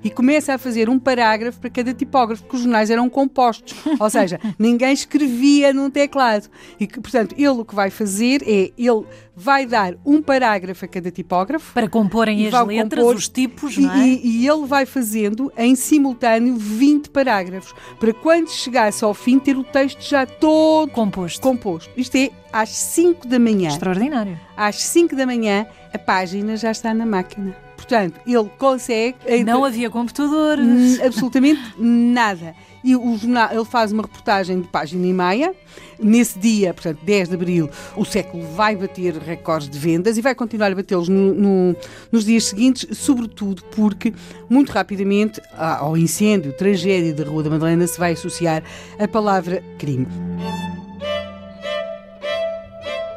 e 0.02 0.10
começa 0.10 0.54
a 0.54 0.58
fazer 0.58 0.88
um 0.88 0.98
parágrafo 0.98 1.60
para 1.60 1.70
cada 1.70 1.94
tipógrafo, 1.94 2.42
porque 2.42 2.56
os 2.56 2.62
jornais 2.62 2.90
eram 2.90 3.08
compostos, 3.08 3.74
ou 3.98 4.10
seja, 4.10 4.40
ninguém 4.58 4.92
escrevia 4.92 5.72
num 5.72 5.90
teclado. 5.90 6.48
E 6.78 6.86
portanto, 6.86 7.34
ele 7.38 7.48
o 7.48 7.64
que 7.64 7.74
vai 7.74 7.90
fazer 7.90 8.42
é 8.46 8.70
ele 8.76 9.04
vai 9.34 9.64
dar 9.64 9.94
um 10.04 10.20
parágrafo 10.20 10.84
a 10.84 10.88
cada 10.88 11.10
tipógrafo 11.10 11.72
para 11.72 11.88
comporem 11.88 12.46
as 12.46 12.66
letras, 12.66 13.00
compor, 13.00 13.16
os 13.16 13.28
tipos, 13.28 13.78
não 13.78 13.92
é? 13.92 14.06
E, 14.06 14.42
e, 14.42 14.48
ele 14.48 14.66
vai 14.66 14.84
fazendo 14.84 15.52
em 15.56 15.74
simultâneo 15.74 16.56
20 16.56 17.10
parágrafos, 17.10 17.74
para 17.98 18.12
quando 18.12 18.50
chegasse 18.50 19.04
ao 19.04 19.14
fim 19.14 19.38
ter 19.38 19.56
o 19.56 19.64
texto 19.64 20.02
já 20.02 20.26
todo 20.26 20.90
composto. 20.90 21.40
composto. 21.40 21.90
Isto 21.96 22.16
é 22.16 22.30
às 22.52 22.68
5 22.70 23.26
da 23.26 23.38
manhã. 23.38 23.68
Extraordinário. 23.68 24.38
Às 24.56 24.76
5 24.82 25.16
da 25.16 25.26
manhã 25.26 25.66
a 25.92 25.98
página 25.98 26.56
já 26.56 26.70
está 26.70 26.92
na 26.92 27.06
máquina. 27.06 27.56
Portanto, 27.82 28.20
ele 28.24 28.48
consegue. 28.58 29.16
Não 29.44 29.64
havia 29.64 29.90
computador. 29.90 30.56
Absolutamente 31.04 31.60
nada. 31.76 32.54
E 32.84 32.96
o 32.96 33.16
jornal, 33.16 33.50
ele 33.52 33.64
faz 33.64 33.92
uma 33.92 34.02
reportagem 34.02 34.60
de 34.60 34.68
página 34.68 35.04
e 35.04 35.12
meia. 35.12 35.54
Nesse 35.98 36.38
dia, 36.38 36.72
portanto, 36.72 36.98
10 37.04 37.28
de 37.28 37.34
abril, 37.34 37.70
o 37.96 38.04
século 38.04 38.44
vai 38.54 38.74
bater 38.74 39.14
recordes 39.18 39.68
de 39.68 39.78
vendas 39.78 40.16
e 40.16 40.20
vai 40.20 40.34
continuar 40.34 40.72
a 40.72 40.74
batê-los 40.74 41.08
no, 41.08 41.32
no, 41.32 41.76
nos 42.10 42.24
dias 42.24 42.46
seguintes, 42.46 42.98
sobretudo 42.98 43.62
porque, 43.76 44.12
muito 44.50 44.72
rapidamente, 44.72 45.40
ao 45.56 45.96
incêndio, 45.96 46.52
tragédia 46.54 47.14
da 47.14 47.24
Rua 47.24 47.44
da 47.44 47.50
Madalena, 47.50 47.86
se 47.86 47.98
vai 48.00 48.12
associar 48.12 48.64
a 48.98 49.06
palavra 49.06 49.62
crime 49.78 50.06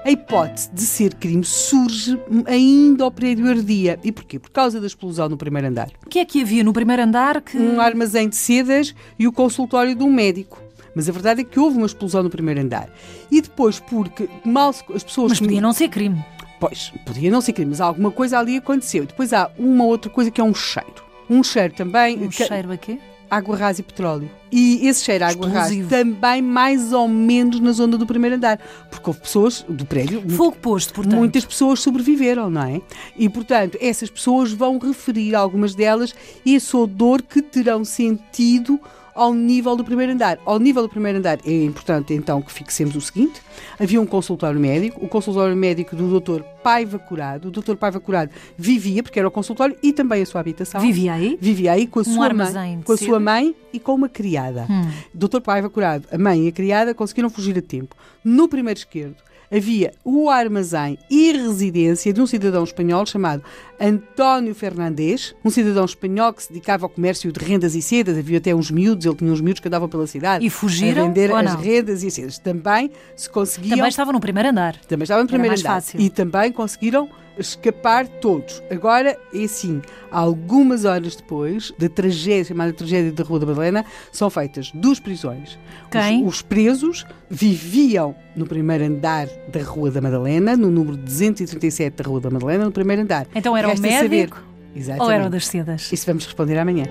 a 0.05 0.11
hipótese 0.11 0.69
de 0.71 0.81
ser 0.81 1.15
crime 1.15 1.43
surge 1.43 2.17
ainda 2.45 3.03
ao 3.03 3.11
prédio 3.11 3.49
ardia. 3.49 3.99
E 4.03 4.11
porquê? 4.11 4.37
Por 4.37 4.51
causa 4.51 4.79
da 4.79 4.85
explosão 4.85 5.27
no 5.27 5.35
primeiro 5.35 5.67
andar. 5.67 5.89
O 6.05 6.09
que 6.09 6.19
é 6.19 6.25
que 6.25 6.43
havia 6.43 6.63
no 6.63 6.71
primeiro 6.71 7.01
andar? 7.01 7.41
Que... 7.41 7.57
Um 7.57 7.81
armazém 7.81 8.29
de 8.29 8.35
sedas 8.35 8.93
e 9.17 9.27
o 9.27 9.31
consultório 9.31 9.95
de 9.95 10.03
um 10.03 10.13
médico. 10.13 10.61
Mas 10.93 11.09
a 11.09 11.11
verdade 11.11 11.41
é 11.41 11.43
que 11.43 11.59
houve 11.59 11.77
uma 11.77 11.87
explosão 11.87 12.21
no 12.21 12.29
primeiro 12.29 12.61
andar. 12.61 12.87
E 13.31 13.41
depois, 13.41 13.79
porque 13.79 14.29
mal 14.45 14.69
as 14.69 15.03
pessoas. 15.03 15.31
Mas 15.31 15.39
podia 15.39 15.59
não 15.59 15.73
ser 15.73 15.89
crime. 15.89 16.23
Pois, 16.59 16.93
podia 17.03 17.31
não 17.31 17.41
ser 17.41 17.53
crime, 17.53 17.71
mas 17.71 17.81
alguma 17.81 18.11
coisa 18.11 18.37
ali 18.37 18.57
aconteceu. 18.57 19.03
E 19.03 19.07
depois 19.07 19.33
há 19.33 19.51
uma 19.57 19.85
outra 19.85 20.11
coisa 20.11 20.29
que 20.29 20.39
é 20.39 20.43
um 20.43 20.53
cheiro. 20.53 21.03
Um 21.27 21.43
cheiro 21.43 21.73
também. 21.73 22.23
Um 22.23 22.29
que... 22.29 22.45
cheiro 22.45 22.71
a 22.71 22.77
quê? 22.77 22.99
Água 23.29 23.55
rasa 23.55 23.81
e 23.81 23.83
petróleo. 23.83 24.29
E 24.51 24.87
esse 24.87 25.03
cheiro 25.03 25.25
a 25.25 25.29
água 25.29 25.47
rasa 25.49 25.75
também 25.89 26.41
mais 26.41 26.93
ou 26.93 27.07
menos 27.07 27.59
na 27.59 27.71
zona 27.71 27.97
do 27.97 28.05
primeiro 28.05 28.35
andar, 28.35 28.59
porque 28.89 29.09
houve 29.09 29.19
pessoas 29.19 29.65
do 29.67 29.85
prédio. 29.85 30.27
Fogo 30.29 30.57
posto, 30.57 30.93
portanto. 30.93 31.17
Muitas 31.17 31.45
pessoas 31.45 31.79
sobreviveram, 31.79 32.49
não 32.49 32.63
é? 32.63 32.81
E, 33.17 33.27
portanto, 33.27 33.77
essas 33.81 34.09
pessoas 34.09 34.51
vão 34.51 34.77
referir, 34.77 35.35
algumas 35.35 35.75
delas, 35.75 36.15
esse 36.45 36.75
odor 36.75 37.21
que 37.21 37.41
terão 37.41 37.83
sentido 37.83 38.79
ao 39.15 39.33
nível 39.33 39.75
do 39.77 39.83
primeiro 39.83 40.11
andar. 40.11 40.37
Ao 40.45 40.59
nível 40.59 40.83
do 40.83 40.89
primeiro 40.89 41.17
andar 41.17 41.39
é 41.45 41.63
importante 41.63 42.13
então 42.13 42.41
que 42.41 42.51
fixemos 42.51 42.95
o 42.95 43.01
seguinte: 43.01 43.41
havia 43.79 43.99
um 44.01 44.05
consultório 44.05 44.59
médico, 44.59 45.03
o 45.03 45.07
consultório 45.07 45.55
médico 45.55 45.95
do 45.95 46.19
Dr. 46.19 46.41
Paiva 46.61 46.99
Curado. 46.99 47.47
O 47.47 47.51
Dr. 47.51 47.75
Paiva 47.75 47.99
Curado 47.99 48.31
vivia, 48.57 49.01
porque 49.01 49.17
era 49.17 49.27
o 49.27 49.31
consultório, 49.31 49.75
e 49.81 49.93
também 49.93 50.21
a 50.21 50.25
sua 50.25 50.41
habitação. 50.41 50.81
Vivia 50.81 51.13
aí? 51.13 51.37
Vivia 51.39 51.71
aí 51.71 51.87
com 51.87 51.99
a, 51.99 52.01
um 52.01 52.05
sua, 52.05 52.33
mãe, 52.33 52.81
com 52.83 52.91
a 52.91 52.97
sua 52.97 53.19
mãe 53.19 53.55
e 53.71 53.79
com 53.79 53.95
uma 53.95 54.09
criada. 54.09 54.67
Hum. 54.69 54.91
Dr. 55.13 55.39
Paiva 55.39 55.69
Curado, 55.69 56.07
a 56.11 56.17
mãe 56.17 56.45
e 56.45 56.47
a 56.49 56.51
criada 56.51 56.93
conseguiram 56.93 57.29
fugir 57.29 57.57
a 57.57 57.61
tempo. 57.61 57.95
No 58.23 58.49
primeiro 58.49 58.77
esquerdo 58.77 59.15
havia 59.55 59.93
o 60.03 60.29
armazém 60.29 60.97
e 61.09 61.31
residência 61.31 62.11
de 62.11 62.21
um 62.21 62.27
cidadão 62.27 62.63
espanhol 62.63 63.05
chamado 63.05 63.43
António 63.79 64.53
Fernandes, 64.53 65.35
um 65.43 65.49
cidadão 65.49 65.85
espanhol 65.85 66.33
que 66.33 66.43
se 66.43 66.53
dedicava 66.53 66.85
ao 66.85 66.89
comércio 66.89 67.31
de 67.31 67.39
rendas 67.39 67.75
e 67.75 67.81
sedas. 67.81 68.17
Havia 68.17 68.37
até 68.37 68.53
uns 68.53 68.71
miúdos, 68.71 69.05
ele 69.05 69.15
tinha 69.15 69.31
uns 69.31 69.41
miúdos 69.41 69.59
que 69.59 69.67
andavam 69.67 69.87
pela 69.87 70.07
cidade 70.07 70.45
e 70.45 70.49
fugiram, 70.49 71.03
a 71.03 71.07
vender 71.07 71.31
as 71.31 71.55
rendas 71.55 72.03
e 72.03 72.07
as 72.07 72.13
sedas. 72.13 72.39
Também 72.39 72.91
se 73.15 73.29
conseguiam. 73.29 73.77
Também 73.77 73.89
estavam 73.89 74.13
no 74.13 74.19
primeiro 74.19 74.49
andar. 74.49 74.77
Também 74.87 75.03
estavam 75.03 75.23
no 75.23 75.29
primeiro 75.29 75.57
andar. 75.57 75.75
Fácil. 75.75 75.99
E 75.99 76.09
também 76.09 76.51
conseguiram 76.51 77.09
escapar 77.37 78.07
todos. 78.07 78.61
Agora, 78.69 79.17
é 79.33 79.43
assim, 79.43 79.81
algumas 80.11 80.85
horas 80.85 81.15
depois 81.15 81.73
da 81.77 81.89
tragédia, 81.89 82.45
chamada 82.45 82.73
tragédia 82.73 83.11
da 83.11 83.23
Rua 83.23 83.39
da 83.39 83.45
Madalena, 83.45 83.85
são 84.11 84.29
feitas 84.29 84.71
duas 84.73 84.99
prisões. 84.99 85.57
Quem? 85.91 86.25
Os, 86.25 86.35
os 86.35 86.41
presos 86.41 87.05
viviam 87.29 88.15
no 88.35 88.45
primeiro 88.45 88.85
andar 88.85 89.27
da 89.47 89.61
Rua 89.63 89.91
da 89.91 90.01
Madalena, 90.01 90.55
no 90.55 90.69
número 90.69 90.97
237 90.97 92.03
da 92.03 92.09
Rua 92.09 92.21
da 92.21 92.29
Madalena, 92.29 92.65
no 92.65 92.71
primeiro 92.71 93.01
andar. 93.01 93.27
Então 93.33 93.55
era 93.55 93.67
Resta 93.67 93.85
o 93.85 93.89
médico 93.89 94.37
saber, 94.37 95.01
ou 95.01 95.09
era 95.09 95.27
o 95.27 95.29
das 95.29 95.47
sedas? 95.47 95.91
Isso 95.91 96.05
vamos 96.05 96.25
responder 96.25 96.57
amanhã. 96.57 96.85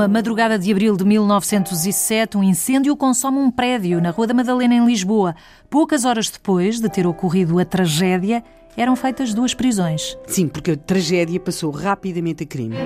Numa 0.00 0.08
madrugada 0.08 0.58
de 0.58 0.72
abril 0.72 0.96
de 0.96 1.04
1907, 1.04 2.38
um 2.38 2.42
incêndio 2.42 2.96
consome 2.96 3.36
um 3.36 3.50
prédio 3.50 4.00
na 4.00 4.08
Rua 4.08 4.26
da 4.26 4.32
Madalena, 4.32 4.74
em 4.74 4.86
Lisboa. 4.86 5.36
Poucas 5.68 6.06
horas 6.06 6.30
depois 6.30 6.80
de 6.80 6.88
ter 6.88 7.06
ocorrido 7.06 7.58
a 7.58 7.66
tragédia, 7.66 8.42
eram 8.74 8.96
feitas 8.96 9.34
duas 9.34 9.52
prisões. 9.52 10.16
Sim, 10.26 10.48
porque 10.48 10.70
a 10.70 10.76
tragédia 10.78 11.38
passou 11.38 11.70
rapidamente 11.70 12.44
a 12.44 12.46
crime. 12.46 12.76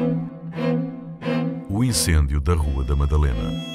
O 1.71 1.85
incêndio 1.85 2.40
da 2.40 2.54
Rua 2.54 2.83
da 2.83 2.97
Madalena. 2.97 3.74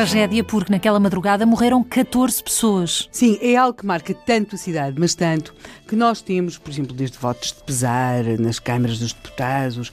Tragédia 0.00 0.42
porque 0.42 0.72
naquela 0.72 0.98
madrugada 0.98 1.44
morreram 1.44 1.84
14 1.84 2.42
pessoas. 2.42 3.06
Sim, 3.12 3.38
é 3.42 3.54
algo 3.54 3.76
que 3.76 3.84
marca 3.84 4.14
tanto 4.14 4.54
a 4.54 4.58
cidade, 4.58 4.96
mas 4.98 5.14
tanto, 5.14 5.54
que 5.86 5.94
nós 5.94 6.22
temos, 6.22 6.56
por 6.56 6.70
exemplo, 6.70 6.94
desde 6.94 7.18
votos 7.18 7.52
de 7.52 7.62
pesar 7.64 8.24
nas 8.38 8.58
câmaras 8.58 8.98
dos 8.98 9.12
deputados, 9.12 9.92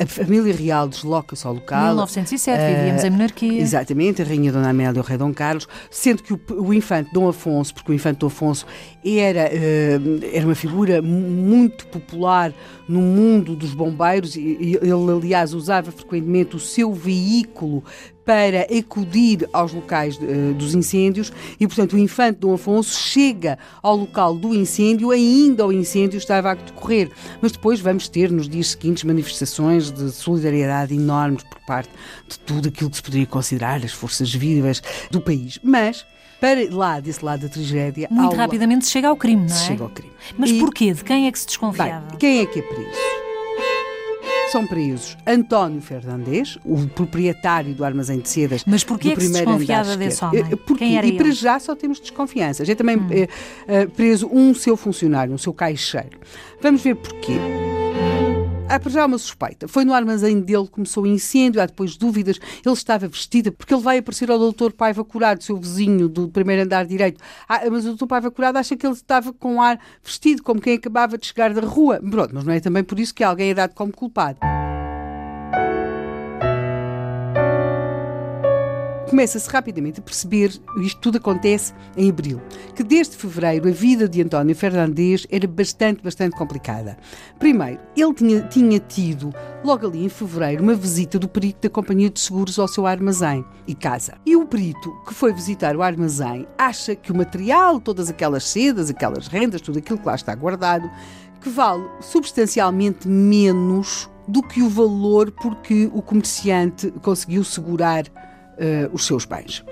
a, 0.00 0.06
família 0.06 0.54
real 0.54 0.88
desloca-se 0.88 1.46
ao 1.46 1.52
local. 1.52 1.88
1907, 1.88 2.76
vivíamos 2.76 3.04
em 3.04 3.10
monarquia. 3.10 3.60
Exatamente, 3.60 4.22
a 4.22 4.24
rainha 4.24 4.50
Dona 4.50 4.70
Amélia 4.70 4.96
e 4.96 5.00
o 5.00 5.04
rei 5.04 5.18
Dom 5.18 5.34
Carlos, 5.34 5.68
sendo 5.90 6.22
que 6.22 6.32
o, 6.32 6.40
o 6.48 6.72
infante 6.72 7.12
Dom 7.12 7.28
Afonso, 7.28 7.74
porque 7.74 7.92
o 7.92 7.94
infante 7.94 8.20
Dom 8.20 8.28
Afonso 8.28 8.64
era, 9.04 9.50
uh, 9.50 10.20
era 10.32 10.46
uma 10.46 10.54
figura 10.54 11.02
muito 11.02 11.86
popular 11.88 12.54
no 12.88 13.02
mundo 13.02 13.54
dos 13.54 13.74
bombeiros, 13.74 14.34
e 14.34 14.78
ele, 14.80 15.12
aliás, 15.14 15.52
usava 15.52 15.92
frequentemente 15.92 16.56
o 16.56 16.58
seu 16.58 16.94
veículo 16.94 17.84
para 18.24 18.62
acudir 18.62 19.48
aos 19.52 19.72
locais 19.72 20.16
uh, 20.16 20.54
dos 20.54 20.74
incêndios 20.74 21.32
e, 21.58 21.66
portanto, 21.66 21.94
o 21.94 21.98
infante 21.98 22.38
Dom 22.38 22.54
Afonso 22.54 22.98
chega 22.98 23.58
ao 23.82 23.96
local 23.96 24.34
do 24.34 24.54
incêndio, 24.54 25.10
ainda 25.10 25.66
o 25.66 25.72
incêndio 25.72 26.18
estava 26.18 26.52
a 26.52 26.54
decorrer. 26.54 27.10
Mas 27.40 27.52
depois 27.52 27.80
vamos 27.80 28.08
ter, 28.08 28.30
nos 28.30 28.48
dias 28.48 28.68
seguintes, 28.68 29.04
manifestações 29.04 29.90
de 29.90 30.10
solidariedade 30.10 30.94
enormes 30.94 31.42
por 31.42 31.60
parte 31.66 31.90
de 32.28 32.38
tudo 32.40 32.68
aquilo 32.68 32.90
que 32.90 32.96
se 32.96 33.02
poderia 33.02 33.26
considerar 33.26 33.84
as 33.84 33.92
forças 33.92 34.32
vivas 34.32 34.82
do 35.10 35.20
país. 35.20 35.58
Mas 35.62 36.04
para 36.40 36.68
lá, 36.74 36.98
desse 36.98 37.24
lado 37.24 37.42
da 37.42 37.48
tragédia. 37.48 38.08
Muito 38.10 38.34
rapidamente 38.34 38.84
se 38.84 38.90
chega 38.90 39.06
ao 39.06 39.16
crime, 39.16 39.46
não 39.46 39.54
é? 39.54 39.58
Se 39.58 39.66
chega 39.66 39.84
ao 39.84 39.90
crime. 39.90 40.12
Mas 40.36 40.50
e... 40.50 40.58
porquê? 40.58 40.92
De 40.92 41.04
quem 41.04 41.28
é 41.28 41.32
que 41.32 41.38
se 41.38 41.46
desconfiava? 41.46 42.06
Bem, 42.08 42.18
quem 42.18 42.40
é 42.40 42.46
que 42.46 42.58
é 42.58 42.62
preso? 42.62 43.31
São 44.52 44.66
presos 44.66 45.16
António 45.26 45.80
Fernandes, 45.80 46.58
o 46.64 46.86
proprietário 46.88 47.74
do 47.74 47.84
armazém 47.84 48.20
de 48.20 48.28
sedas. 48.28 48.62
Mas 48.66 48.84
porquê 48.84 49.08
do 49.08 49.12
é 49.12 49.16
que 49.16 49.22
se 49.22 49.32
desconfiava 49.32 49.96
desse 49.96 50.22
homem? 50.22 50.44
Eh, 50.50 50.56
porque, 50.56 50.84
e 50.84 50.96
ele? 50.96 51.12
para 51.16 51.30
já 51.30 51.58
só 51.58 51.74
temos 51.74 51.98
desconfiança. 51.98 52.64
Já 52.64 52.76
também 52.76 52.98
hum. 52.98 53.08
é, 53.66 53.86
preso 53.86 54.28
um 54.30 54.54
seu 54.54 54.76
funcionário, 54.76 55.32
um 55.32 55.38
seu 55.38 55.54
caixeiro. 55.54 56.18
Vamos 56.60 56.82
ver 56.82 56.96
porquê. 56.96 57.71
Há 58.72 58.80
para 58.80 58.90
já 58.90 59.04
uma 59.04 59.18
suspeita. 59.18 59.68
Foi 59.68 59.84
no 59.84 59.92
armazém 59.92 60.40
dele 60.40 60.64
que 60.64 60.70
começou 60.70 61.02
o 61.02 61.06
incêndio, 61.06 61.60
há 61.60 61.66
depois 61.66 61.94
dúvidas. 61.94 62.40
Ele 62.64 62.74
estava 62.74 63.06
vestido, 63.06 63.52
porque 63.52 63.74
ele 63.74 63.82
vai 63.82 63.98
aparecer 63.98 64.30
ao 64.30 64.38
doutor 64.38 64.72
Paiva 64.72 65.04
Curado, 65.04 65.44
seu 65.44 65.58
vizinho 65.58 66.08
do 66.08 66.26
primeiro 66.30 66.62
andar 66.62 66.86
direito. 66.86 67.20
Ah, 67.46 67.60
mas 67.70 67.84
o 67.84 67.88
doutor 67.88 68.06
Paiva 68.06 68.30
Curado 68.30 68.56
acha 68.56 68.74
que 68.74 68.86
ele 68.86 68.94
estava 68.94 69.30
com 69.30 69.60
ar 69.60 69.78
vestido, 70.02 70.42
como 70.42 70.58
quem 70.58 70.76
acabava 70.76 71.18
de 71.18 71.26
chegar 71.26 71.52
da 71.52 71.60
rua. 71.60 72.00
Pronto, 72.00 72.30
mas 72.32 72.44
não 72.44 72.52
é 72.54 72.60
também 72.60 72.82
por 72.82 72.98
isso 72.98 73.14
que 73.14 73.22
alguém 73.22 73.50
é 73.50 73.54
dado 73.54 73.74
como 73.74 73.92
culpado. 73.92 74.38
Começa-se 79.12 79.50
rapidamente 79.50 80.00
a 80.00 80.02
perceber, 80.02 80.58
isto 80.80 80.98
tudo 80.98 81.18
acontece 81.18 81.74
em 81.98 82.08
abril, 82.08 82.40
que 82.74 82.82
desde 82.82 83.14
fevereiro 83.14 83.68
a 83.68 83.70
vida 83.70 84.08
de 84.08 84.22
António 84.22 84.56
Fernandes 84.56 85.26
era 85.30 85.46
bastante, 85.46 86.02
bastante 86.02 86.34
complicada. 86.34 86.96
Primeiro, 87.38 87.78
ele 87.94 88.14
tinha, 88.14 88.40
tinha 88.40 88.78
tido, 88.78 89.30
logo 89.62 89.86
ali 89.86 90.06
em 90.06 90.08
fevereiro, 90.08 90.62
uma 90.62 90.74
visita 90.74 91.18
do 91.18 91.28
perito 91.28 91.60
da 91.60 91.68
Companhia 91.68 92.08
de 92.08 92.18
Seguros 92.18 92.58
ao 92.58 92.66
seu 92.66 92.86
armazém 92.86 93.44
e 93.66 93.74
casa. 93.74 94.14
E 94.24 94.34
o 94.34 94.46
perito, 94.46 94.90
que 95.06 95.12
foi 95.12 95.30
visitar 95.30 95.76
o 95.76 95.82
armazém, 95.82 96.48
acha 96.56 96.96
que 96.96 97.12
o 97.12 97.14
material, 97.14 97.78
todas 97.78 98.08
aquelas 98.08 98.44
sedas, 98.44 98.88
aquelas 98.88 99.26
rendas, 99.26 99.60
tudo 99.60 99.78
aquilo 99.78 99.98
que 99.98 100.06
lá 100.06 100.14
está 100.14 100.34
guardado, 100.34 100.90
que 101.38 101.50
vale 101.50 101.84
substancialmente 102.00 103.06
menos 103.06 104.08
do 104.26 104.42
que 104.42 104.62
o 104.62 104.70
valor 104.70 105.30
porque 105.32 105.90
o 105.92 106.00
comerciante 106.00 106.90
conseguiu 107.02 107.44
segurar 107.44 108.04
os 108.92 109.06
seus 109.06 109.24
bens. 109.24 109.64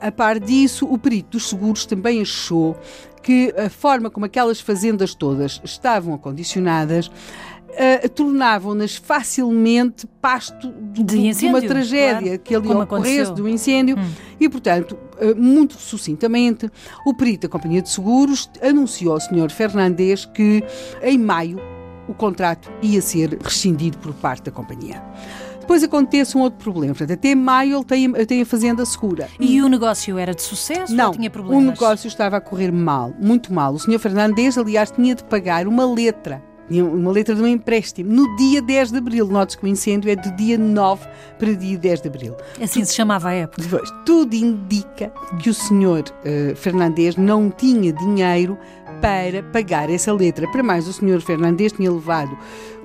A 0.00 0.10
par 0.10 0.40
disso, 0.40 0.86
o 0.86 0.98
perito 0.98 1.30
dos 1.30 1.48
seguros 1.48 1.86
também 1.86 2.20
achou 2.20 2.76
que 3.22 3.54
a 3.56 3.70
forma 3.70 4.10
como 4.10 4.26
aquelas 4.26 4.60
fazendas 4.60 5.14
todas 5.14 5.60
estavam 5.64 6.12
acondicionadas 6.12 7.06
uh, 7.72 8.08
tornavam-nas 8.10 8.96
facilmente 8.96 10.06
pasto 10.20 10.72
de, 10.92 11.02
de, 11.02 11.18
incêndio, 11.26 11.60
de 11.60 11.66
uma 11.66 11.74
tragédia 11.74 12.38
claro, 12.38 12.40
que 12.40 12.54
ali 12.54 12.68
ocorresse, 12.68 13.32
de 13.32 13.42
um 13.42 13.48
incêndio. 13.48 13.96
Hum. 13.98 14.10
E, 14.40 14.48
portanto, 14.48 14.98
uh, 15.20 15.40
muito 15.40 15.74
sucintamente, 15.74 16.70
o 17.06 17.14
perito 17.14 17.46
da 17.46 17.48
Companhia 17.48 17.82
de 17.82 17.88
Seguros 17.88 18.50
anunciou 18.60 19.14
ao 19.14 19.20
Sr. 19.20 19.50
Fernandes 19.50 20.24
que, 20.24 20.62
em 21.02 21.18
maio, 21.18 21.58
o 22.08 22.14
contrato 22.14 22.70
ia 22.82 23.00
ser 23.00 23.38
rescindido 23.40 23.98
por 23.98 24.12
parte 24.14 24.44
da 24.44 24.50
companhia. 24.50 25.02
Depois 25.62 25.82
acontece 25.82 26.36
um 26.36 26.40
outro 26.40 26.58
problema. 26.58 26.92
Portanto, 26.92 27.16
até 27.16 27.34
maio 27.34 27.76
ele 27.76 27.84
tem, 27.84 28.12
tem 28.26 28.42
a 28.42 28.46
fazenda 28.46 28.84
segura. 28.84 29.28
E 29.38 29.62
o 29.62 29.68
negócio 29.68 30.18
era 30.18 30.34
de 30.34 30.42
sucesso 30.42 30.94
Não, 30.94 31.06
ou 31.06 31.12
tinha 31.12 31.30
problemas? 31.30 31.62
o 31.62 31.66
negócio 31.70 32.08
estava 32.08 32.36
a 32.36 32.40
correr 32.40 32.72
mal, 32.72 33.14
muito 33.20 33.52
mal. 33.52 33.72
O 33.72 33.78
Sr. 33.78 33.98
Fernandes, 33.98 34.58
aliás, 34.58 34.90
tinha 34.90 35.14
de 35.14 35.22
pagar 35.24 35.66
uma 35.68 35.86
letra 35.86 36.42
uma 36.80 37.10
letra 37.10 37.34
de 37.34 37.42
um 37.42 37.46
empréstimo, 37.46 38.12
no 38.12 38.36
dia 38.36 38.62
10 38.62 38.92
de 38.92 38.98
abril. 38.98 39.26
Note-se 39.26 39.58
que 39.58 39.64
o 39.64 39.68
incêndio 39.68 40.10
é 40.10 40.16
de 40.16 40.30
dia 40.36 40.56
9 40.56 41.06
para 41.38 41.52
dia 41.52 41.76
10 41.76 42.00
de 42.00 42.08
abril. 42.08 42.36
Assim 42.62 42.80
tudo, 42.80 42.86
se 42.86 42.94
chamava 42.94 43.28
a 43.28 43.32
época. 43.32 43.62
Depois, 43.62 43.90
tudo 44.06 44.34
indica 44.34 45.12
que 45.40 45.50
o 45.50 45.54
senhor 45.54 46.02
uh, 46.02 46.56
Fernandes 46.56 47.16
não 47.16 47.50
tinha 47.50 47.92
dinheiro 47.92 48.56
para 49.00 49.42
pagar 49.42 49.90
essa 49.90 50.12
letra. 50.12 50.48
Para 50.50 50.62
mais, 50.62 50.86
o 50.86 50.92
senhor 50.92 51.20
Fernandes 51.20 51.72
tinha 51.72 51.90
levado 51.90 52.38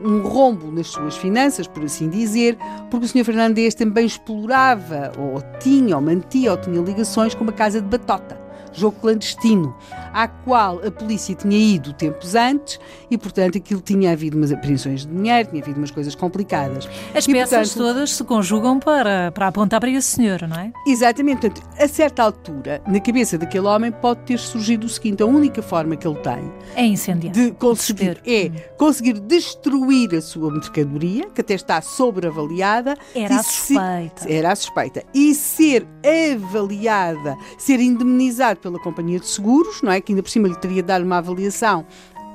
um 0.04 0.22
rombo 0.22 0.72
nas 0.72 0.88
suas 0.88 1.16
finanças, 1.16 1.68
por 1.68 1.84
assim 1.84 2.10
dizer, 2.10 2.58
porque 2.90 3.06
o 3.06 3.10
senhor 3.10 3.24
Fernandes 3.24 3.76
também 3.76 4.06
explorava, 4.06 5.12
ou 5.18 5.42
tinha, 5.60 5.96
ou 5.96 6.02
mantia, 6.02 6.52
ou 6.52 6.58
tinha 6.58 6.82
ligações 6.82 7.36
com 7.36 7.44
uma 7.44 7.54
casa 7.54 7.80
de 7.80 7.88
batota 7.88 8.48
jogo 8.78 8.98
clandestino, 9.02 9.76
à 10.18 10.28
qual 10.28 10.82
a 10.84 10.90
polícia 10.90 11.36
tinha 11.36 11.56
ido 11.56 11.94
tempos 11.94 12.34
antes 12.34 12.80
e, 13.12 13.16
portanto, 13.20 13.60
aquilo 13.60 13.80
tinha 13.82 14.14
havido 14.14 14.36
umas 14.36 14.52
apreensões 14.52 15.06
de 15.06 15.14
dinheiro, 15.14 15.50
tinha 15.50 15.62
havido 15.62 15.78
umas 15.78 15.92
coisas 15.92 16.16
complicadas. 16.16 16.90
As 17.14 17.28
e, 17.28 17.32
peças 17.32 17.70
portanto, 17.70 17.86
todas 17.86 18.12
se 18.14 18.24
conjugam 18.24 18.80
para, 18.80 19.32
para 19.32 19.48
apontar 19.48 19.80
para 19.80 19.92
esse 19.92 20.08
senhor, 20.08 20.42
não 20.48 20.58
é? 20.58 20.72
Exatamente. 20.88 21.42
Portanto, 21.42 21.70
a 21.80 21.88
certa 21.88 22.24
altura, 22.24 22.82
na 22.88 23.00
cabeça 23.00 23.38
daquele 23.38 23.68
homem, 23.68 23.92
pode 23.92 24.22
ter 24.22 24.40
surgido 24.40 24.88
o 24.88 24.90
seguinte: 24.90 25.22
a 25.22 25.26
única 25.28 25.62
forma 25.62 25.96
que 25.96 26.08
ele 26.08 26.18
tem 26.18 26.52
é 26.76 26.84
incendiar. 26.84 27.32
De 27.32 27.52
conseguir, 27.52 28.20
é 28.26 28.50
conseguir 28.76 29.20
destruir 29.20 30.16
a 30.16 30.22
sua 30.22 30.52
mercadoria, 30.52 31.28
que 31.30 31.42
até 31.42 31.54
está 31.54 31.80
sobreavaliada. 31.80 32.96
Era 33.14 33.36
a 33.36 33.44
suspeita. 33.44 34.24
Se, 34.24 34.34
era 34.34 34.52
a 34.52 34.56
suspeita. 34.56 35.04
E 35.14 35.36
ser 35.36 35.88
avaliada, 36.34 37.38
ser 37.60 37.80
indemnizado 37.80 38.60
pela 38.60 38.80
companhia 38.80 39.20
de 39.20 39.28
seguros, 39.28 39.84
não 39.84 39.92
é? 39.92 40.07
Que 40.08 40.14
ainda 40.14 40.24
por 40.24 40.30
cima 40.30 40.48
lhe 40.48 40.56
teria 40.56 40.82
de 40.82 40.88
dar 40.88 41.02
uma 41.02 41.18
avaliação 41.18 41.86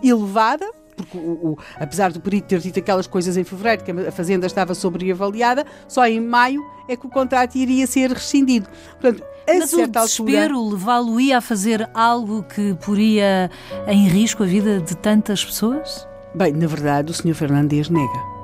elevada, 0.04 0.70
porque 0.94 1.16
o, 1.16 1.20
o, 1.20 1.58
apesar 1.76 2.12
do 2.12 2.20
perito 2.20 2.48
ter 2.48 2.58
dito 2.58 2.78
aquelas 2.78 3.06
coisas 3.06 3.34
em 3.38 3.44
fevereiro, 3.44 3.82
que 3.82 3.90
a 3.90 4.12
fazenda 4.12 4.46
estava 4.46 4.74
sobreavaliada, 4.74 5.64
só 5.88 6.06
em 6.06 6.20
maio 6.20 6.62
é 6.86 6.94
que 6.94 7.06
o 7.06 7.08
contrato 7.08 7.56
iria 7.56 7.86
ser 7.86 8.10
rescindido. 8.10 8.68
Portanto, 9.00 9.24
a 9.48 9.54
Mas 9.54 9.70
certa 9.70 10.00
o 10.00 10.04
desespero 10.04 10.56
altura... 10.56 10.76
levá-lo-ia 10.76 11.38
a 11.38 11.40
fazer 11.40 11.88
algo 11.94 12.42
que 12.42 12.74
poria 12.74 13.50
em 13.86 14.06
risco 14.06 14.42
a 14.42 14.46
vida 14.46 14.82
de 14.82 14.94
tantas 14.94 15.42
pessoas? 15.42 16.06
Bem, 16.34 16.52
na 16.52 16.66
verdade, 16.66 17.10
o 17.10 17.14
Sr. 17.14 17.34
Fernandes 17.34 17.88
nega. 17.88 18.41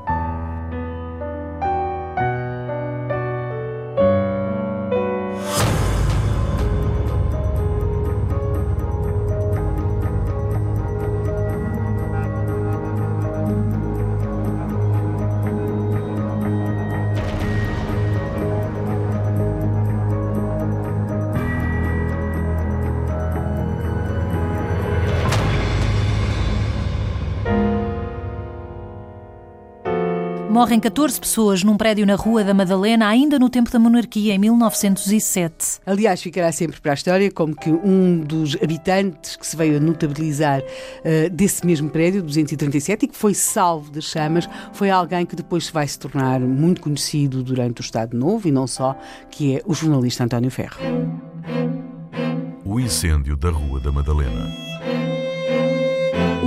Morrem 30.51 30.81
14 30.81 31.21
pessoas 31.21 31.63
num 31.63 31.77
prédio 31.77 32.07
na 32.07 32.15
Rua 32.15 32.43
da 32.43 32.55
Madalena, 32.55 33.07
ainda 33.07 33.39
no 33.39 33.51
tempo 33.51 33.71
da 33.71 33.79
monarquia, 33.79 34.35
em 34.35 34.39
1907. 34.39 35.81
Aliás, 35.85 36.23
ficará 36.23 36.51
sempre 36.51 36.81
para 36.81 36.93
a 36.93 36.95
história 36.95 37.31
como 37.31 37.55
que 37.55 37.69
um 37.71 38.21
dos 38.21 38.57
habitantes 38.63 39.37
que 39.37 39.47
se 39.47 39.55
veio 39.55 39.77
a 39.77 39.81
notabilizar 39.81 40.61
uh, 40.61 41.31
desse 41.31 41.67
mesmo 41.67 41.91
prédio, 41.91 42.23
237, 42.23 43.05
e 43.05 43.09
que 43.09 43.17
foi 43.17 43.35
salvo 43.35 43.91
das 43.91 44.05
chamas, 44.05 44.49
foi 44.73 44.89
alguém 44.89 45.27
que 45.27 45.37
depois 45.37 45.69
vai 45.69 45.87
se 45.87 45.99
tornar 45.99 46.41
muito 46.41 46.81
conhecido 46.81 47.43
durante 47.43 47.81
o 47.81 47.83
Estado 47.83 48.17
Novo 48.17 48.49
e 48.49 48.51
não 48.51 48.67
só, 48.67 48.97
que 49.31 49.57
é 49.57 49.63
o 49.67 49.75
jornalista 49.75 50.25
António 50.25 50.51
Ferro. 50.51 50.81
O 52.65 52.81
incêndio 52.81 53.37
da 53.37 53.51
Rua 53.51 53.81
da 53.81 53.93
Madalena. 53.93 54.68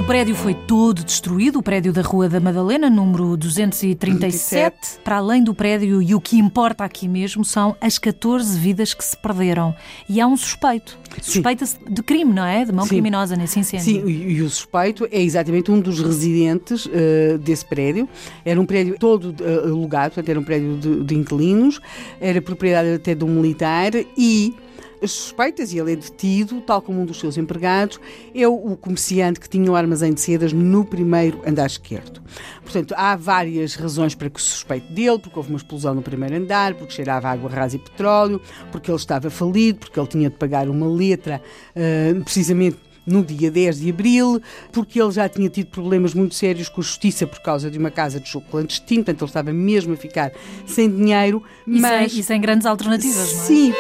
O 0.02 0.04
prédio 0.04 0.34
foi 0.34 0.56
todo 0.56 1.04
destruído, 1.04 1.60
o 1.60 1.64
prédio 1.64 1.94
da 1.94 2.02
Rua 2.02 2.28
da 2.28 2.40
Madalena, 2.40 2.90
número 2.90 3.38
237. 3.38 4.20
27. 4.20 5.00
Para 5.04 5.18
além 5.18 5.44
do 5.44 5.54
prédio, 5.54 6.02
e 6.02 6.16
o 6.16 6.20
que 6.20 6.40
importa 6.40 6.84
aqui 6.84 7.08
mesmo, 7.08 7.46
são 7.46 7.76
as 7.80 8.00
14 8.00 8.58
vidas 8.58 8.96
que 8.96 9.04
se 9.04 9.16
perderam. 9.16 9.76
E 10.10 10.20
há 10.20 10.26
um 10.26 10.36
suspeito. 10.36 10.98
Suspeita-se 11.22 11.78
de 11.88 12.02
crime, 12.02 12.34
não 12.34 12.44
é? 12.44 12.66
De 12.66 12.72
mão 12.72 12.86
Sim. 12.86 12.96
criminosa 12.96 13.36
nesse 13.36 13.60
incêndio. 13.60 13.86
Sim, 13.86 14.10
e 14.10 14.42
o 14.42 14.50
suspeito 14.50 15.08
é 15.12 15.22
exatamente 15.22 15.70
um 15.70 15.80
dos 15.80 16.00
residentes 16.00 16.88
uh, 16.88 17.38
desse 17.38 17.64
prédio. 17.64 18.10
Era 18.44 18.60
um 18.60 18.66
prédio 18.66 18.98
todo 18.98 19.36
uh, 19.40 19.68
alugado, 19.68 20.16
portanto, 20.16 20.30
era 20.30 20.40
um 20.40 20.44
prédio 20.44 20.78
de, 20.78 21.04
de 21.04 21.16
inquilinos, 21.16 21.80
era 22.20 22.42
propriedade 22.42 22.90
até 22.96 23.14
de 23.14 23.24
um 23.24 23.30
militar 23.30 23.92
e 24.18 24.56
as 25.02 25.12
suspeitas 25.12 25.74
e 25.74 25.80
ele 25.80 25.94
é 25.94 25.96
detido, 25.96 26.62
tal 26.62 26.82
como 26.82 27.02
um 27.02 27.06
dos 27.06 27.20
seus 27.20 27.38
empregados, 27.38 28.00
é 28.34 28.48
o 28.48 28.76
comerciante 28.78 29.40
que 29.40 29.50
tinha 29.50 29.72
o 29.72 29.76
armazém 29.76 30.14
de 30.14 30.22
sedas 30.22 30.54
no 30.54 30.86
primeiro 30.86 31.42
andar 31.48 31.66
esquerdo. 31.66 32.22
Portanto, 32.64 32.94
há 32.96 33.16
várias 33.16 33.76
razões 33.76 34.16
para 34.16 34.30
que 34.30 34.42
se 34.42 34.48
suspeite 34.48 34.92
dele, 34.94 35.20
porque 35.20 35.38
houve 35.38 35.50
uma 35.50 35.58
explosão 35.58 35.96
no 35.96 36.02
primeiro 36.02 36.36
andar, 36.36 36.76
porque 36.76 36.94
cheirava 36.94 37.30
água 37.30 37.50
rasa 37.50 37.76
e 37.76 37.80
petróleo, 37.80 38.40
porque 38.72 38.92
ele 38.92 38.98
estava 38.98 39.30
falido, 39.30 39.80
porque 39.80 40.00
ele 40.00 40.08
tinha 40.08 40.30
de 40.30 40.36
pagar 40.36 40.70
uma 40.70 40.88
letra, 40.88 41.42
uh, 41.76 42.24
precisamente 42.24 42.78
no 43.06 43.24
dia 43.24 43.50
10 43.50 43.80
de 43.80 43.90
abril, 43.90 44.42
porque 44.72 45.02
ele 45.02 45.12
já 45.12 45.28
tinha 45.28 45.50
tido 45.50 45.68
problemas 45.68 46.14
muito 46.14 46.36
sérios 46.36 46.70
com 46.70 46.82
a 46.82 46.84
justiça 46.84 47.26
por 47.26 47.42
causa 47.42 47.70
de 47.70 47.78
uma 47.78 47.90
casa 47.90 48.20
de 48.20 48.30
jogo 48.30 48.46
clandestino, 48.50 49.04
portanto 49.04 49.22
ele 49.22 49.30
estava 49.30 49.54
mesmo 49.54 49.94
a 49.94 49.98
ficar 49.98 50.32
sem 50.66 50.90
dinheiro. 50.90 51.44
E, 51.66 51.80
mas... 51.80 52.12
sem, 52.12 52.20
e 52.20 52.24
sem 52.24 52.40
grandes 52.40 52.66
alternativas, 52.66 53.34
não 53.34 53.42
é? 53.42 53.46
Sim, 53.46 53.74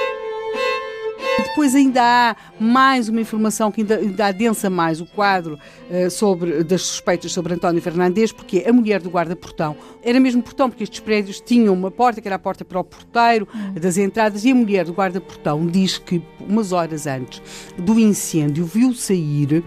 depois 1.51 1.75
ainda 1.75 2.01
há 2.01 2.35
mais 2.57 3.09
uma 3.09 3.19
informação 3.19 3.71
que 3.71 3.81
ainda, 3.81 3.97
ainda 3.97 4.27
adensa 4.27 4.69
mais 4.69 5.01
o 5.01 5.05
quadro 5.05 5.59
uh, 5.89 6.09
sobre, 6.09 6.63
das 6.63 6.81
suspeitas 6.81 7.33
sobre 7.33 7.53
António 7.53 7.81
Fernandes, 7.81 8.31
porque 8.31 8.63
a 8.65 8.71
mulher 8.71 9.01
do 9.01 9.09
guarda-portão 9.09 9.75
era 10.01 10.17
mesmo 10.17 10.41
portão, 10.41 10.69
porque 10.69 10.83
estes 10.83 11.01
prédios 11.01 11.41
tinham 11.41 11.73
uma 11.73 11.91
porta, 11.91 12.21
que 12.21 12.27
era 12.27 12.37
a 12.37 12.39
porta 12.39 12.63
para 12.63 12.79
o 12.79 12.83
porteiro 12.83 13.47
das 13.79 13.97
entradas, 13.97 14.45
e 14.45 14.51
a 14.51 14.55
mulher 14.55 14.85
do 14.85 14.93
guarda-portão 14.93 15.67
diz 15.67 15.97
que 15.97 16.21
umas 16.39 16.71
horas 16.71 17.05
antes 17.05 17.41
do 17.77 17.99
incêndio 17.99 18.65
viu 18.65 18.93
sair 18.93 19.61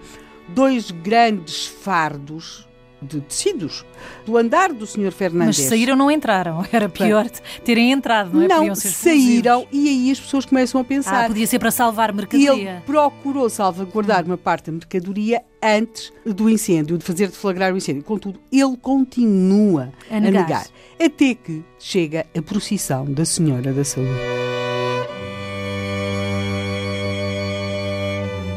dois 0.49 0.89
grandes 0.89 1.67
fardos 1.67 2.67
de 3.01 3.21
tecidos 3.21 3.85
do 4.25 4.37
andar 4.37 4.73
do 4.73 4.85
Sr. 4.85 5.11
Fernandes. 5.11 5.59
Mas 5.59 5.67
saíram 5.67 5.95
não 5.95 6.09
entraram. 6.09 6.65
Era 6.71 6.89
pior 6.89 7.29
terem 7.63 7.91
entrado, 7.91 8.31
não 8.33 8.43
é? 8.43 8.47
Não, 8.47 8.75
saíram 8.75 9.67
e 9.71 9.89
aí 9.89 10.11
as 10.11 10.19
pessoas 10.19 10.45
começam 10.45 10.79
a 10.79 10.83
pensar. 10.83 11.25
Ah, 11.25 11.27
podia 11.27 11.47
ser 11.47 11.59
para 11.59 11.71
salvar 11.71 12.13
mercadoria. 12.13 12.51
Ele 12.53 12.81
procurou 12.85 13.49
salvaguardar 13.49 14.25
uma 14.25 14.37
parte 14.37 14.65
da 14.65 14.71
mercadoria 14.71 15.41
antes 15.61 16.11
do 16.25 16.49
incêndio, 16.49 16.97
de 16.97 17.03
fazer 17.03 17.27
deflagrar 17.27 17.73
o 17.73 17.77
incêndio. 17.77 18.03
Contudo, 18.03 18.39
ele 18.51 18.77
continua 18.77 19.91
a 20.09 20.19
negar. 20.19 20.43
a 20.43 20.43
negar. 20.43 20.67
Até 20.99 21.35
que 21.35 21.63
chega 21.79 22.25
a 22.35 22.41
procissão 22.41 23.05
da 23.05 23.25
Senhora 23.25 23.73
da 23.73 23.83
Saúde. 23.83 24.09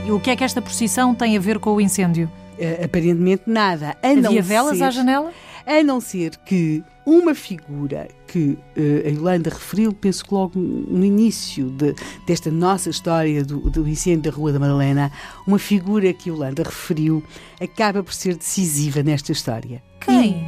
E 0.06 0.10
o 0.10 0.18
que 0.18 0.30
é 0.30 0.36
que 0.36 0.42
esta 0.42 0.62
procissão 0.62 1.14
tem 1.14 1.36
a 1.36 1.40
ver 1.40 1.58
com 1.58 1.74
o 1.74 1.80
incêndio? 1.80 2.30
Uh, 2.58 2.84
aparentemente 2.84 3.42
nada. 3.46 3.96
A 4.02 4.08
Havia 4.08 4.42
velas 4.42 4.78
ser, 4.78 4.84
à 4.84 4.90
janela? 4.90 5.32
A 5.66 5.82
não 5.82 6.00
ser 6.00 6.36
que 6.44 6.82
uma 7.06 7.34
figura 7.34 8.08
que 8.26 8.58
uh, 8.76 9.06
a 9.06 9.08
Yolanda 9.08 9.50
referiu, 9.50 9.92
penso 9.92 10.24
que 10.24 10.34
logo 10.34 10.58
no 10.58 11.04
início 11.04 11.70
de, 11.70 11.94
desta 12.26 12.50
nossa 12.50 12.90
história 12.90 13.44
do, 13.44 13.70
do 13.70 13.88
incêndio 13.88 14.30
da 14.30 14.36
Rua 14.36 14.52
da 14.52 14.58
Madalena, 14.58 15.10
uma 15.46 15.58
figura 15.58 16.12
que 16.12 16.30
a 16.30 16.32
Yolanda 16.32 16.62
referiu 16.62 17.22
acaba 17.60 18.02
por 18.02 18.12
ser 18.12 18.36
decisiva 18.36 19.02
nesta 19.02 19.32
história. 19.32 19.82
Quem? 20.00 20.46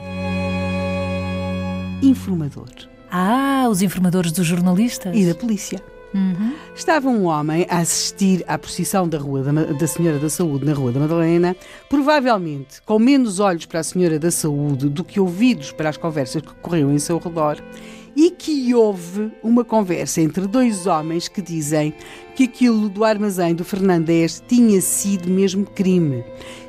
Informador. 2.02 2.88
Ah, 3.10 3.66
os 3.68 3.82
informadores 3.82 4.32
dos 4.32 4.46
jornalistas. 4.46 5.16
E 5.16 5.26
da 5.26 5.34
polícia. 5.34 5.82
Uhum. 6.12 6.54
Estava 6.74 7.08
um 7.08 7.24
homem 7.24 7.66
a 7.68 7.78
assistir 7.78 8.44
à 8.48 8.58
procissão 8.58 9.08
da, 9.08 9.18
Rua 9.18 9.42
da, 9.42 9.52
da, 9.64 9.86
Senhora 9.86 10.18
da 10.18 10.28
Saúde 10.28 10.64
na 10.64 10.72
Rua 10.72 10.90
da 10.92 11.00
Madalena, 11.00 11.56
provavelmente 11.88 12.82
com 12.82 12.98
menos 12.98 13.38
olhos 13.38 13.66
para 13.66 13.80
a 13.80 13.84
Senhora 13.84 14.18
da 14.18 14.30
Saúde 14.30 14.88
do 14.88 15.04
que 15.04 15.20
ouvidos 15.20 15.72
para 15.72 15.88
as 15.88 15.96
conversas 15.96 16.42
que 16.42 16.54
corriam 16.56 16.92
em 16.92 16.98
seu 16.98 17.18
redor, 17.18 17.62
e 18.16 18.30
que 18.30 18.74
houve 18.74 19.30
uma 19.42 19.64
conversa 19.64 20.20
entre 20.20 20.46
dois 20.46 20.86
homens 20.86 21.28
que 21.28 21.40
dizem 21.40 21.94
que 22.34 22.44
aquilo 22.44 22.88
do 22.88 23.04
armazém 23.04 23.54
do 23.54 23.64
Fernandes 23.64 24.42
tinha 24.46 24.80
sido 24.80 25.30
mesmo 25.30 25.64
crime, 25.64 26.24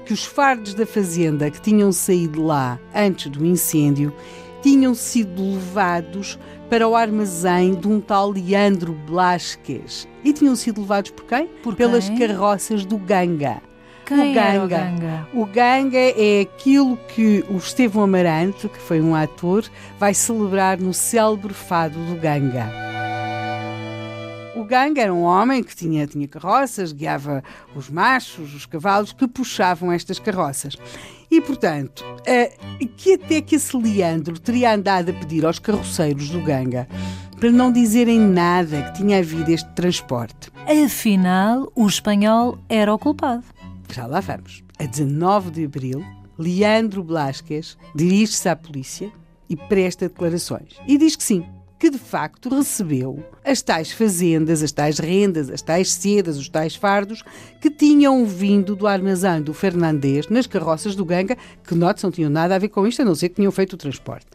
que 0.06 0.14
os 0.14 0.24
fardos 0.24 0.74
da 0.74 0.86
fazenda 0.86 1.50
que 1.50 1.62
tinham 1.62 1.92
saído 1.92 2.44
lá 2.44 2.80
antes 2.94 3.30
do 3.32 3.46
incêndio 3.46 4.14
tinham 4.62 4.94
sido 4.94 5.42
levados 5.54 6.38
para 6.70 6.88
o 6.88 6.96
armazém 6.96 7.76
de 7.76 7.88
um 7.88 8.00
tal 8.00 8.30
Leandro 8.32 8.94
Blasquez. 8.94 10.08
E 10.24 10.32
tinham 10.32 10.56
sido 10.56 10.82
levados 10.82 11.12
por 11.12 11.26
quem? 11.26 11.48
Por 11.64 11.76
Pelas 11.76 12.08
quem? 12.10 12.18
carroças 12.18 12.86
do 12.86 12.98
Ganga. 12.98 13.62
Quem 14.06 14.32
o 14.32 14.34
Ganga. 14.34 14.64
o 14.64 14.68
Ganga? 14.68 15.28
O 15.34 15.46
Ganga 15.46 15.98
é 16.00 16.42
aquilo 16.42 16.98
que 17.08 17.44
o 17.50 17.58
Estevão 17.58 18.04
Amaranto, 18.04 18.68
que 18.70 18.80
foi 18.80 19.02
um 19.02 19.16
ator, 19.16 19.64
vai 20.00 20.14
celebrar 20.14 20.78
no 20.80 20.94
célebre 20.94 21.54
fado 21.54 21.98
do 22.06 22.16
Ganga. 22.16 22.70
O 24.56 24.66
Ganga 24.66 25.02
era 25.02 25.14
um 25.14 25.24
homem 25.24 25.64
que 25.64 25.74
tinha, 25.74 26.06
tinha 26.06 26.28
carroças, 26.28 26.92
guiava 26.92 27.42
os 27.74 27.90
machos, 27.90 28.54
os 28.54 28.66
cavalos 28.66 29.14
que 29.14 29.26
puxavam 29.28 29.92
estas 29.92 30.20
carroças. 30.20 30.76
E, 31.30 31.40
portanto, 31.40 32.04
uh, 32.04 32.88
que 32.98 33.14
até 33.14 33.40
que 33.40 33.56
esse 33.56 33.78
Leandro 33.78 34.38
teria 34.38 34.74
andado 34.74 35.12
a 35.12 35.14
pedir 35.14 35.46
aos 35.46 35.60
carroceiros 35.60 36.30
do 36.30 36.42
Ganga 36.42 36.88
para 37.40 37.50
não 37.50 37.72
dizerem 37.72 38.20
nada 38.20 38.84
que 38.84 38.98
tinha 38.98 39.20
havido 39.20 39.52
este 39.52 39.70
transporte. 39.70 40.52
Afinal, 40.86 41.72
o 41.74 41.88
espanhol 41.88 42.60
era 42.68 42.94
o 42.94 43.00
culpado. 43.00 43.46
Já 43.90 44.06
lá 44.06 44.20
vamos. 44.20 44.64
A 44.78 44.86
19 44.86 45.52
de 45.52 45.66
abril, 45.66 46.06
Leandro 46.38 47.04
Blasquez 47.04 47.78
dirige-se 47.96 48.50
à 48.50 48.56
polícia 48.56 49.12
e 49.50 49.56
presta 49.56 50.10
declarações. 50.10 50.76
E 50.88 50.98
diz 50.98 51.16
que 51.16 51.24
sim, 51.24 51.46
que 51.82 51.90
de 51.90 51.98
facto 51.98 52.48
recebeu 52.48 53.26
as 53.44 53.60
tais 53.60 53.92
fazendas, 53.92 54.62
as 54.62 54.72
tais 54.72 55.00
rendas, 55.00 55.50
as 55.50 55.64
tais 55.64 55.92
sedas, 55.92 56.38
os 56.38 56.48
tais 56.48 56.76
fardos 56.76 57.24
que 57.60 57.72
tinham 57.72 58.24
vindo 58.24 58.76
do 58.76 58.86
armazém 58.86 59.42
do 59.42 59.52
Fernandes 59.52 60.28
nas 60.28 60.46
carroças 60.46 60.96
do 60.96 61.04
Ganga, 61.04 61.36
que 61.68 61.74
note 61.74 62.04
não 62.04 62.12
tinham 62.12 62.30
nada 62.30 62.54
a 62.54 62.60
ver 62.60 62.68
com 62.68 62.86
isto, 62.86 63.02
a 63.02 63.06
não 63.06 63.16
ser 63.16 63.30
que 63.30 63.36
tinham 63.38 63.52
feito 63.52 63.74
o 63.74 63.78
transporte. 63.78 64.28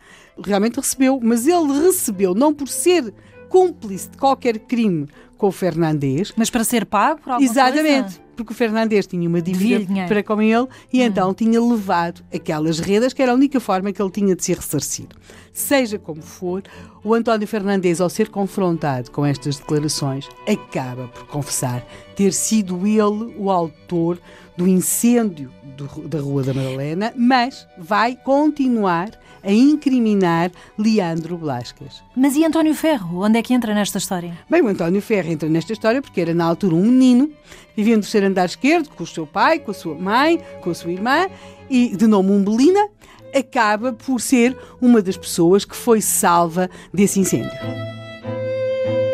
Realmente 0.44 0.80
recebeu, 0.80 1.20
mas 1.22 1.46
ele 1.46 1.72
recebeu 1.84 2.34
não 2.34 2.52
por 2.52 2.66
ser 2.66 3.14
cúmplice 3.48 4.10
de 4.10 4.18
qualquer 4.18 4.58
crime 4.58 5.06
com 5.36 5.48
o 5.48 5.52
Fernandes. 5.52 6.32
Mas 6.36 6.50
para 6.50 6.64
ser 6.64 6.86
pago 6.86 7.20
por 7.20 7.32
alguma 7.32 7.50
Exatamente. 7.50 8.02
Coisa? 8.02 8.26
Porque 8.36 8.52
o 8.52 8.56
Fernandes 8.56 9.06
tinha 9.06 9.26
uma 9.26 9.40
dívida 9.40 10.06
para 10.06 10.22
com 10.22 10.42
ele 10.42 10.68
e 10.92 11.00
hum. 11.00 11.04
então 11.04 11.32
tinha 11.32 11.58
levado 11.58 12.22
aquelas 12.32 12.78
redas 12.78 13.14
que 13.14 13.22
era 13.22 13.32
a 13.32 13.34
única 13.34 13.58
forma 13.58 13.90
que 13.92 14.02
ele 14.02 14.10
tinha 14.10 14.36
de 14.36 14.44
ser 14.44 14.56
ressarcido. 14.58 15.16
Seja 15.54 15.98
como 15.98 16.20
for, 16.20 16.62
o 17.02 17.14
António 17.14 17.48
Fernandes, 17.48 17.98
ao 17.98 18.10
ser 18.10 18.28
confrontado 18.28 19.10
com 19.10 19.24
estas 19.24 19.56
declarações, 19.56 20.28
acaba 20.46 21.08
por 21.08 21.26
confessar 21.28 21.82
ter 22.14 22.32
sido 22.34 22.86
ele 22.86 23.34
o 23.38 23.50
autor 23.50 24.18
do 24.54 24.68
incêndio 24.68 25.50
do, 25.76 26.08
da 26.08 26.20
Rua 26.20 26.42
da 26.42 26.52
Madalena, 26.52 27.12
mas 27.16 27.66
vai 27.78 28.16
continuar 28.16 29.10
a 29.46 29.52
incriminar 29.52 30.50
Leandro 30.76 31.38
Blascas. 31.38 32.02
Mas 32.16 32.34
e 32.34 32.44
António 32.44 32.74
Ferro? 32.74 33.22
Onde 33.24 33.38
é 33.38 33.42
que 33.42 33.54
entra 33.54 33.72
nesta 33.72 33.98
história? 33.98 34.36
Bem, 34.50 34.60
o 34.60 34.66
António 34.66 35.00
Ferro 35.00 35.30
entra 35.30 35.48
nesta 35.48 35.72
história 35.72 36.02
porque 36.02 36.20
era 36.20 36.34
na 36.34 36.44
altura 36.44 36.74
um 36.74 36.82
menino, 36.82 37.30
vivendo 37.76 37.98
no 37.98 38.02
ser 38.02 38.24
andar 38.24 38.46
esquerdo, 38.46 38.90
com 38.90 39.04
o 39.04 39.06
seu 39.06 39.24
pai, 39.26 39.60
com 39.60 39.70
a 39.70 39.74
sua 39.74 39.94
mãe, 39.94 40.40
com 40.60 40.70
a 40.70 40.74
sua 40.74 40.90
irmã, 40.90 41.28
e 41.70 41.96
de 41.96 42.08
nome 42.08 42.32
Umbelina, 42.32 42.88
acaba 43.32 43.92
por 43.92 44.20
ser 44.20 44.56
uma 44.80 45.00
das 45.00 45.16
pessoas 45.16 45.64
que 45.64 45.76
foi 45.76 46.00
salva 46.00 46.68
desse 46.92 47.20
incêndio. 47.20 47.50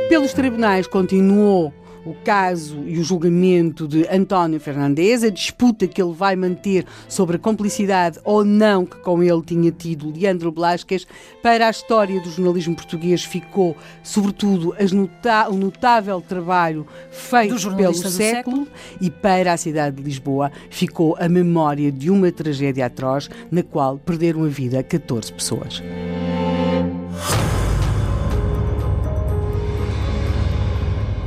Pelos 0.08 0.32
tribunais 0.32 0.86
continuou 0.86 1.72
o 2.04 2.14
caso 2.24 2.82
e 2.86 2.98
o 2.98 3.04
julgamento 3.04 3.86
de 3.86 4.06
António 4.08 4.60
Fernandes, 4.60 5.22
a 5.22 5.30
disputa 5.30 5.86
que 5.86 6.02
ele 6.02 6.12
vai 6.12 6.34
manter 6.36 6.84
sobre 7.08 7.36
a 7.36 7.38
complicidade 7.38 8.18
ou 8.24 8.44
não 8.44 8.84
que 8.84 8.96
com 8.98 9.22
ele 9.22 9.42
tinha 9.42 9.70
tido 9.70 10.12
Leandro 10.12 10.50
Blasquez. 10.50 11.06
Para 11.42 11.66
a 11.68 11.70
história 11.70 12.20
do 12.20 12.30
jornalismo 12.30 12.74
português 12.74 13.24
ficou, 13.24 13.76
sobretudo, 14.02 14.74
nota 14.92 15.48
o 15.48 15.56
notável 15.56 16.20
trabalho 16.20 16.86
feito 17.10 17.54
pelo 17.76 17.94
século, 17.94 18.10
século 18.10 18.68
e 19.00 19.10
para 19.10 19.52
a 19.52 19.56
cidade 19.56 19.96
de 19.96 20.02
Lisboa 20.02 20.50
ficou 20.70 21.16
a 21.18 21.28
memória 21.28 21.90
de 21.90 22.10
uma 22.10 22.30
tragédia 22.30 22.86
atroz 22.86 23.28
na 23.50 23.62
qual 23.62 23.98
perderam 23.98 24.44
a 24.44 24.48
vida 24.48 24.82
14 24.82 25.32
pessoas. 25.32 25.82